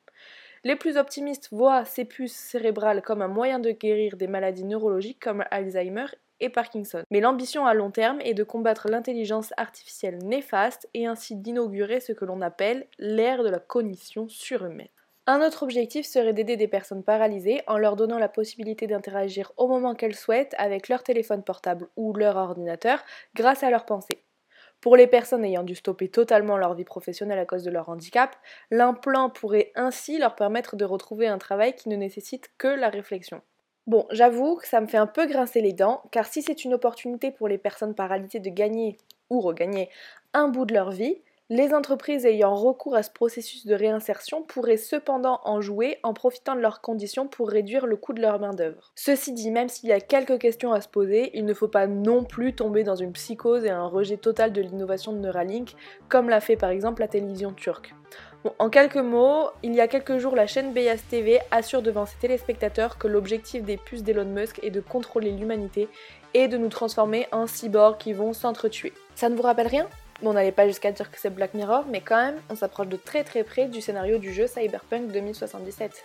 Les 0.64 0.76
plus 0.76 0.96
optimistes 0.96 1.48
voient 1.50 1.84
ces 1.84 2.04
puces 2.04 2.36
cérébrales 2.36 3.02
comme 3.02 3.22
un 3.22 3.28
moyen 3.28 3.58
de 3.58 3.70
guérir 3.70 4.16
des 4.16 4.28
maladies 4.28 4.64
neurologiques 4.64 5.20
comme 5.20 5.44
Alzheimer 5.50 6.06
Parkinson. 6.48 7.04
Mais 7.10 7.20
l'ambition 7.20 7.66
à 7.66 7.74
long 7.74 7.90
terme 7.90 8.20
est 8.20 8.34
de 8.34 8.44
combattre 8.44 8.88
l'intelligence 8.88 9.52
artificielle 9.56 10.18
néfaste 10.18 10.88
et 10.94 11.06
ainsi 11.06 11.36
d'inaugurer 11.36 12.00
ce 12.00 12.12
que 12.12 12.24
l'on 12.24 12.40
appelle 12.40 12.86
l'ère 12.98 13.42
de 13.42 13.48
la 13.48 13.58
cognition 13.58 14.28
surhumaine. 14.28 14.88
Un 15.28 15.40
autre 15.40 15.62
objectif 15.62 16.04
serait 16.04 16.32
d'aider 16.32 16.56
des 16.56 16.66
personnes 16.66 17.04
paralysées 17.04 17.62
en 17.68 17.78
leur 17.78 17.94
donnant 17.94 18.18
la 18.18 18.28
possibilité 18.28 18.88
d'interagir 18.88 19.52
au 19.56 19.68
moment 19.68 19.94
qu'elles 19.94 20.16
souhaitent 20.16 20.54
avec 20.58 20.88
leur 20.88 21.04
téléphone 21.04 21.44
portable 21.44 21.88
ou 21.94 22.12
leur 22.12 22.36
ordinateur 22.36 23.04
grâce 23.36 23.62
à 23.62 23.70
leur 23.70 23.84
pensée. 23.84 24.24
Pour 24.80 24.96
les 24.96 25.06
personnes 25.06 25.44
ayant 25.44 25.62
dû 25.62 25.76
stopper 25.76 26.08
totalement 26.08 26.56
leur 26.56 26.74
vie 26.74 26.84
professionnelle 26.84 27.38
à 27.38 27.46
cause 27.46 27.62
de 27.62 27.70
leur 27.70 27.88
handicap, 27.88 28.34
l'implant 28.72 29.30
pourrait 29.30 29.70
ainsi 29.76 30.18
leur 30.18 30.34
permettre 30.34 30.74
de 30.74 30.84
retrouver 30.84 31.28
un 31.28 31.38
travail 31.38 31.76
qui 31.76 31.88
ne 31.88 31.94
nécessite 31.94 32.50
que 32.58 32.66
la 32.66 32.88
réflexion. 32.88 33.42
Bon, 33.86 34.06
j'avoue 34.10 34.56
que 34.56 34.66
ça 34.66 34.80
me 34.80 34.88
fait 34.88 34.96
un 34.96 35.06
peu 35.06 35.26
grincer 35.26 35.60
les 35.60 35.72
dents, 35.72 36.02
car 36.10 36.26
si 36.26 36.42
c'est 36.42 36.64
une 36.64 36.74
opportunité 36.74 37.30
pour 37.30 37.46
les 37.46 37.58
personnes 37.58 37.94
paralysées 37.94 38.40
de 38.40 38.50
gagner 38.50 38.96
ou 39.30 39.40
regagner 39.40 39.88
un 40.34 40.48
bout 40.48 40.66
de 40.66 40.74
leur 40.74 40.90
vie, 40.90 41.22
les 41.54 41.74
entreprises 41.74 42.24
ayant 42.24 42.54
recours 42.54 42.94
à 42.94 43.02
ce 43.02 43.10
processus 43.10 43.66
de 43.66 43.74
réinsertion 43.74 44.42
pourraient 44.42 44.78
cependant 44.78 45.38
en 45.44 45.60
jouer 45.60 45.98
en 46.02 46.14
profitant 46.14 46.54
de 46.54 46.60
leurs 46.60 46.80
conditions 46.80 47.28
pour 47.28 47.50
réduire 47.50 47.84
le 47.84 47.96
coût 47.96 48.14
de 48.14 48.22
leur 48.22 48.40
main-d'œuvre. 48.40 48.90
Ceci 48.94 49.34
dit, 49.34 49.50
même 49.50 49.68
s'il 49.68 49.90
y 49.90 49.92
a 49.92 50.00
quelques 50.00 50.38
questions 50.38 50.72
à 50.72 50.80
se 50.80 50.88
poser, 50.88 51.30
il 51.34 51.44
ne 51.44 51.52
faut 51.52 51.68
pas 51.68 51.86
non 51.86 52.24
plus 52.24 52.54
tomber 52.54 52.84
dans 52.84 52.96
une 52.96 53.12
psychose 53.12 53.66
et 53.66 53.70
un 53.70 53.84
rejet 53.84 54.16
total 54.16 54.54
de 54.54 54.62
l'innovation 54.62 55.12
de 55.12 55.18
Neuralink, 55.18 55.74
comme 56.08 56.30
l'a 56.30 56.40
fait 56.40 56.56
par 56.56 56.70
exemple 56.70 57.02
la 57.02 57.08
télévision 57.08 57.52
turque 57.52 57.94
en 58.58 58.70
quelques 58.70 58.96
mots, 58.96 59.50
il 59.62 59.72
y 59.72 59.80
a 59.80 59.86
quelques 59.86 60.18
jours, 60.18 60.34
la 60.34 60.48
chaîne 60.48 60.72
Beyaz 60.72 61.00
TV 61.08 61.38
assure 61.52 61.80
devant 61.80 62.06
ses 62.06 62.16
téléspectateurs 62.16 62.98
que 62.98 63.06
l'objectif 63.06 63.62
des 63.62 63.76
puces 63.76 64.02
d'Elon 64.02 64.24
Musk 64.24 64.58
est 64.64 64.70
de 64.70 64.80
contrôler 64.80 65.30
l'humanité 65.30 65.88
et 66.34 66.48
de 66.48 66.56
nous 66.56 66.68
transformer 66.68 67.28
en 67.30 67.46
cyborgs 67.46 67.98
qui 67.98 68.12
vont 68.12 68.32
s'entretuer. 68.32 68.92
Ça 69.14 69.28
ne 69.28 69.36
vous 69.36 69.42
rappelle 69.42 69.68
rien? 69.68 69.88
Bon, 70.22 70.30
on 70.30 70.34
n'allait 70.34 70.52
pas 70.52 70.68
jusqu'à 70.68 70.92
dire 70.92 71.10
que 71.10 71.18
c'est 71.18 71.30
Black 71.30 71.52
Mirror, 71.52 71.84
mais 71.88 72.00
quand 72.00 72.14
même, 72.14 72.36
on 72.48 72.54
s'approche 72.54 72.86
de 72.86 72.96
très 72.96 73.24
très 73.24 73.42
près 73.42 73.66
du 73.66 73.80
scénario 73.80 74.18
du 74.18 74.32
jeu 74.32 74.46
Cyberpunk 74.46 75.10
2077. 75.10 76.04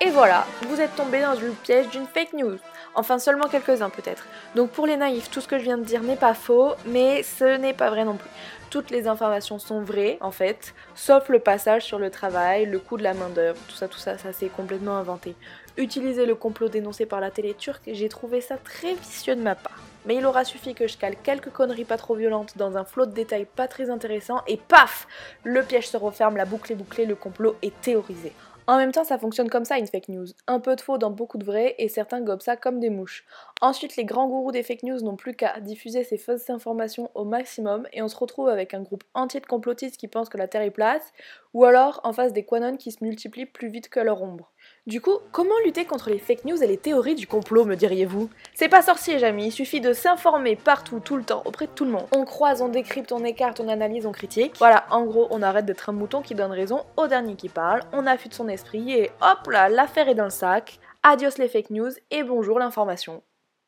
Et 0.00 0.10
voilà, 0.10 0.46
vous 0.68 0.80
êtes 0.80 0.94
tombé 0.94 1.20
dans 1.20 1.32
le 1.32 1.50
piège 1.64 1.88
d'une 1.88 2.06
fake 2.06 2.34
news. 2.34 2.58
Enfin, 2.94 3.18
seulement 3.18 3.48
quelques-uns 3.48 3.90
peut-être. 3.90 4.24
Donc 4.54 4.70
pour 4.70 4.86
les 4.86 4.96
naïfs, 4.96 5.28
tout 5.28 5.40
ce 5.40 5.48
que 5.48 5.58
je 5.58 5.64
viens 5.64 5.78
de 5.78 5.84
dire 5.84 6.04
n'est 6.04 6.14
pas 6.14 6.34
faux, 6.34 6.74
mais 6.86 7.24
ce 7.24 7.56
n'est 7.56 7.74
pas 7.74 7.90
vrai 7.90 8.04
non 8.04 8.14
plus. 8.14 8.30
Toutes 8.70 8.90
les 8.90 9.08
informations 9.08 9.58
sont 9.58 9.80
vraies, 9.80 10.18
en 10.20 10.30
fait, 10.30 10.74
sauf 10.94 11.28
le 11.28 11.40
passage 11.40 11.82
sur 11.82 11.98
le 11.98 12.10
travail, 12.10 12.66
le 12.66 12.78
coût 12.78 12.96
de 12.96 13.02
la 13.02 13.14
main-d'œuvre, 13.14 13.58
tout 13.68 13.74
ça, 13.74 13.88
tout 13.88 13.98
ça, 13.98 14.16
ça 14.16 14.32
c'est 14.32 14.48
complètement 14.48 14.96
inventé. 14.96 15.34
Utiliser 15.78 16.24
le 16.24 16.34
complot 16.34 16.70
dénoncé 16.70 17.04
par 17.04 17.20
la 17.20 17.30
télé 17.30 17.52
turque, 17.52 17.90
j'ai 17.92 18.08
trouvé 18.08 18.40
ça 18.40 18.56
très 18.56 18.94
vicieux 18.94 19.36
de 19.36 19.42
ma 19.42 19.54
part. 19.54 19.78
Mais 20.06 20.16
il 20.16 20.24
aura 20.24 20.44
suffi 20.44 20.74
que 20.74 20.86
je 20.86 20.96
cale 20.96 21.16
quelques 21.22 21.50
conneries 21.50 21.84
pas 21.84 21.98
trop 21.98 22.14
violentes 22.14 22.56
dans 22.56 22.78
un 22.78 22.84
flot 22.84 23.04
de 23.04 23.12
détails 23.12 23.44
pas 23.44 23.68
très 23.68 23.90
intéressant 23.90 24.40
et 24.46 24.56
paf 24.56 25.06
Le 25.44 25.62
piège 25.62 25.88
se 25.88 25.96
referme, 25.98 26.36
la 26.36 26.46
boucle 26.46 26.72
est 26.72 26.76
bouclée, 26.76 27.04
le 27.04 27.14
complot 27.14 27.56
est 27.60 27.78
théorisé. 27.82 28.32
En 28.68 28.78
même 28.78 28.90
temps, 28.90 29.04
ça 29.04 29.18
fonctionne 29.18 29.48
comme 29.48 29.64
ça 29.64 29.78
une 29.78 29.86
fake 29.86 30.08
news. 30.08 30.26
Un 30.48 30.58
peu 30.58 30.74
de 30.74 30.80
faux 30.80 30.98
dans 30.98 31.10
beaucoup 31.10 31.38
de 31.38 31.44
vrai 31.44 31.76
et 31.78 31.88
certains 31.88 32.20
gobent 32.20 32.42
ça 32.42 32.56
comme 32.56 32.80
des 32.80 32.90
mouches. 32.90 33.24
Ensuite, 33.60 33.96
les 33.96 34.04
grands 34.04 34.26
gourous 34.26 34.50
des 34.50 34.64
fake 34.64 34.82
news 34.82 34.98
n'ont 35.02 35.14
plus 35.14 35.34
qu'à 35.34 35.60
diffuser 35.60 36.02
ces 36.02 36.18
fausses 36.18 36.50
informations 36.50 37.10
au 37.14 37.24
maximum 37.24 37.86
et 37.92 38.02
on 38.02 38.08
se 38.08 38.16
retrouve 38.16 38.48
avec 38.48 38.74
un 38.74 38.82
groupe 38.82 39.04
entier 39.14 39.38
de 39.38 39.46
complotistes 39.46 39.98
qui 39.98 40.08
pensent 40.08 40.28
que 40.28 40.38
la 40.38 40.48
Terre 40.48 40.62
est 40.62 40.72
plate 40.72 41.12
ou 41.54 41.64
alors 41.64 42.00
en 42.02 42.12
face 42.12 42.32
des 42.32 42.44
quanons 42.44 42.76
qui 42.76 42.90
se 42.90 43.04
multiplient 43.04 43.46
plus 43.46 43.68
vite 43.68 43.88
que 43.88 44.00
leur 44.00 44.22
ombre. 44.22 44.50
Du 44.86 45.00
coup, 45.00 45.18
comment 45.32 45.50
lutter 45.64 45.84
contre 45.84 46.10
les 46.10 46.20
fake 46.20 46.44
news 46.44 46.62
et 46.62 46.66
les 46.68 46.76
théories 46.76 47.16
du 47.16 47.26
complot, 47.26 47.64
me 47.64 47.74
diriez-vous? 47.74 48.30
C'est 48.54 48.68
pas 48.68 48.82
sorcier, 48.82 49.18
Jamie, 49.18 49.46
il 49.46 49.50
suffit 49.50 49.80
de 49.80 49.92
s'informer 49.92 50.54
partout, 50.54 51.00
tout 51.00 51.16
le 51.16 51.24
temps, 51.24 51.42
auprès 51.44 51.66
de 51.66 51.72
tout 51.72 51.84
le 51.84 51.90
monde. 51.90 52.06
On 52.12 52.24
croise, 52.24 52.62
on 52.62 52.68
décrypte, 52.68 53.10
on 53.10 53.24
écarte, 53.24 53.58
on 53.58 53.66
analyse, 53.68 54.06
on 54.06 54.12
critique. 54.12 54.54
Voilà, 54.58 54.86
en 54.90 55.04
gros, 55.04 55.26
on 55.32 55.42
arrête 55.42 55.66
d'être 55.66 55.88
un 55.88 55.92
mouton 55.92 56.22
qui 56.22 56.36
donne 56.36 56.52
raison 56.52 56.84
au 56.96 57.08
dernier 57.08 57.34
qui 57.34 57.48
parle, 57.48 57.80
on 57.92 58.06
affûte 58.06 58.32
son 58.32 58.46
esprit 58.46 58.92
et 58.92 59.10
hop 59.22 59.50
là, 59.50 59.68
l'affaire 59.68 60.08
est 60.08 60.14
dans 60.14 60.22
le 60.22 60.30
sac. 60.30 60.78
Adios 61.02 61.36
les 61.38 61.48
fake 61.48 61.70
news 61.70 61.90
et 62.12 62.22
bonjour 62.22 62.60
l'information. 62.60 63.24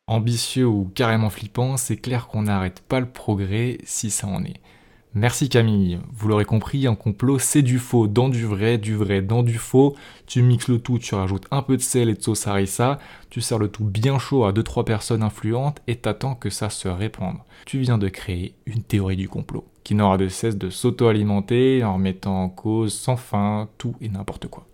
Ambitieux 0.06 0.66
ou 0.66 0.88
carrément 0.94 1.30
flippant, 1.30 1.76
c'est 1.76 1.96
clair 1.96 2.28
qu'on 2.28 2.42
n'arrête 2.42 2.80
pas 2.80 3.00
le 3.00 3.10
progrès 3.10 3.78
si 3.82 4.12
ça 4.12 4.28
en 4.28 4.44
est. 4.44 4.60
Merci 5.14 5.48
Camille. 5.48 5.98
Vous 6.12 6.28
l'aurez 6.28 6.44
compris, 6.44 6.86
un 6.86 6.94
complot 6.94 7.38
c'est 7.38 7.62
du 7.62 7.78
faux 7.78 8.06
dans 8.06 8.28
du 8.28 8.44
vrai, 8.44 8.76
du 8.76 8.94
vrai 8.94 9.22
dans 9.22 9.42
du 9.42 9.56
faux. 9.56 9.96
Tu 10.26 10.42
mixes 10.42 10.68
le 10.68 10.78
tout, 10.78 10.98
tu 10.98 11.14
rajoutes 11.14 11.46
un 11.50 11.62
peu 11.62 11.78
de 11.78 11.82
sel 11.82 12.10
et 12.10 12.14
de 12.14 12.22
sauce 12.22 12.46
harissa, 12.46 12.98
tu 13.30 13.40
sers 13.40 13.58
le 13.58 13.68
tout 13.68 13.84
bien 13.84 14.18
chaud 14.18 14.44
à 14.44 14.52
2-3 14.52 14.84
personnes 14.84 15.22
influentes 15.22 15.80
et 15.86 15.96
t'attends 15.96 16.34
que 16.34 16.50
ça 16.50 16.68
se 16.68 16.88
répande. 16.88 17.38
Tu 17.64 17.78
viens 17.78 17.96
de 17.96 18.08
créer 18.08 18.54
une 18.66 18.82
théorie 18.82 19.16
du 19.16 19.28
complot 19.30 19.64
qui 19.82 19.94
n'aura 19.94 20.18
de 20.18 20.28
cesse 20.28 20.58
de 20.58 20.68
s'auto-alimenter 20.68 21.82
en 21.82 21.94
remettant 21.94 22.42
en 22.42 22.48
cause 22.50 22.92
sans 22.92 23.16
fin 23.16 23.70
tout 23.78 23.96
et 24.02 24.10
n'importe 24.10 24.48
quoi. 24.48 24.66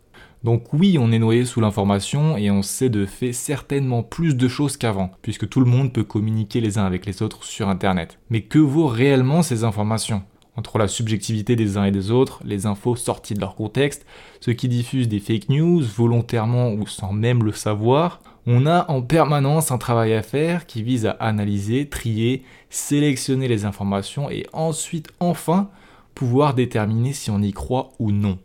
Donc 0.44 0.74
oui, 0.74 0.98
on 1.00 1.10
est 1.10 1.18
noyé 1.18 1.46
sous 1.46 1.62
l'information 1.62 2.36
et 2.36 2.50
on 2.50 2.60
sait 2.60 2.90
de 2.90 3.06
fait 3.06 3.32
certainement 3.32 4.02
plus 4.02 4.36
de 4.36 4.46
choses 4.46 4.76
qu'avant, 4.76 5.10
puisque 5.22 5.48
tout 5.48 5.60
le 5.60 5.70
monde 5.70 5.90
peut 5.90 6.04
communiquer 6.04 6.60
les 6.60 6.76
uns 6.76 6.84
avec 6.84 7.06
les 7.06 7.22
autres 7.22 7.44
sur 7.44 7.70
Internet. 7.70 8.18
Mais 8.28 8.42
que 8.42 8.58
vaut 8.58 8.86
réellement 8.86 9.42
ces 9.42 9.64
informations? 9.64 10.22
Entre 10.56 10.76
la 10.76 10.86
subjectivité 10.86 11.56
des 11.56 11.78
uns 11.78 11.86
et 11.86 11.90
des 11.90 12.10
autres, 12.10 12.42
les 12.44 12.66
infos 12.66 12.94
sorties 12.94 13.32
de 13.32 13.40
leur 13.40 13.54
contexte, 13.54 14.04
ceux 14.40 14.52
qui 14.52 14.68
diffusent 14.68 15.08
des 15.08 15.18
fake 15.18 15.48
news 15.48 15.82
volontairement 15.82 16.72
ou 16.74 16.86
sans 16.86 17.14
même 17.14 17.42
le 17.42 17.52
savoir, 17.52 18.20
on 18.46 18.66
a 18.66 18.84
en 18.90 19.00
permanence 19.00 19.72
un 19.72 19.78
travail 19.78 20.12
à 20.12 20.22
faire 20.22 20.66
qui 20.66 20.82
vise 20.82 21.06
à 21.06 21.12
analyser, 21.12 21.88
trier, 21.88 22.42
sélectionner 22.68 23.48
les 23.48 23.64
informations 23.64 24.30
et 24.30 24.44
ensuite 24.52 25.08
enfin 25.20 25.70
pouvoir 26.14 26.52
déterminer 26.52 27.14
si 27.14 27.30
on 27.30 27.40
y 27.40 27.52
croit 27.52 27.92
ou 27.98 28.12
non. 28.12 28.38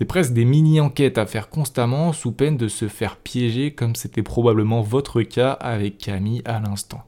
C'est 0.00 0.06
presque 0.06 0.32
des 0.32 0.46
mini-enquêtes 0.46 1.18
à 1.18 1.26
faire 1.26 1.50
constamment 1.50 2.14
sous 2.14 2.32
peine 2.32 2.56
de 2.56 2.68
se 2.68 2.88
faire 2.88 3.16
piéger 3.18 3.74
comme 3.74 3.94
c'était 3.94 4.22
probablement 4.22 4.80
votre 4.80 5.20
cas 5.20 5.50
avec 5.50 5.98
Camille 5.98 6.40
à 6.46 6.58
l'instant. 6.58 7.02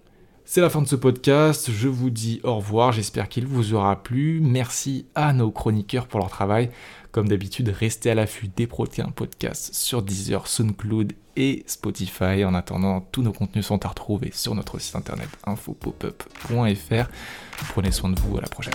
C'est 0.44 0.60
la 0.60 0.68
fin 0.68 0.82
de 0.82 0.86
ce 0.86 0.96
podcast, 0.96 1.70
je 1.72 1.88
vous 1.88 2.10
dis 2.10 2.42
au 2.44 2.56
revoir, 2.56 2.92
j'espère 2.92 3.30
qu'il 3.30 3.46
vous 3.46 3.72
aura 3.72 4.02
plu. 4.02 4.40
Merci 4.42 5.06
à 5.14 5.32
nos 5.32 5.50
chroniqueurs 5.50 6.06
pour 6.06 6.20
leur 6.20 6.28
travail. 6.28 6.68
Comme 7.12 7.28
d'habitude, 7.28 7.70
restez 7.70 8.10
à 8.10 8.14
l'affût 8.14 8.48
des 8.54 8.66
protéins 8.66 9.08
podcasts 9.08 9.72
sur 9.72 10.02
Deezer, 10.02 10.46
SoundCloud 10.46 11.14
et 11.36 11.64
Spotify. 11.66 12.44
En 12.44 12.52
attendant, 12.52 13.00
tous 13.10 13.22
nos 13.22 13.32
contenus 13.32 13.64
sont 13.64 13.82
à 13.86 13.88
retrouver 13.88 14.32
sur 14.34 14.54
notre 14.54 14.78
site 14.78 14.96
internet 14.96 15.30
infopopup.fr. 15.46 17.08
Prenez 17.70 17.90
soin 17.90 18.10
de 18.10 18.20
vous, 18.20 18.36
à 18.36 18.42
la 18.42 18.48
prochaine. 18.48 18.74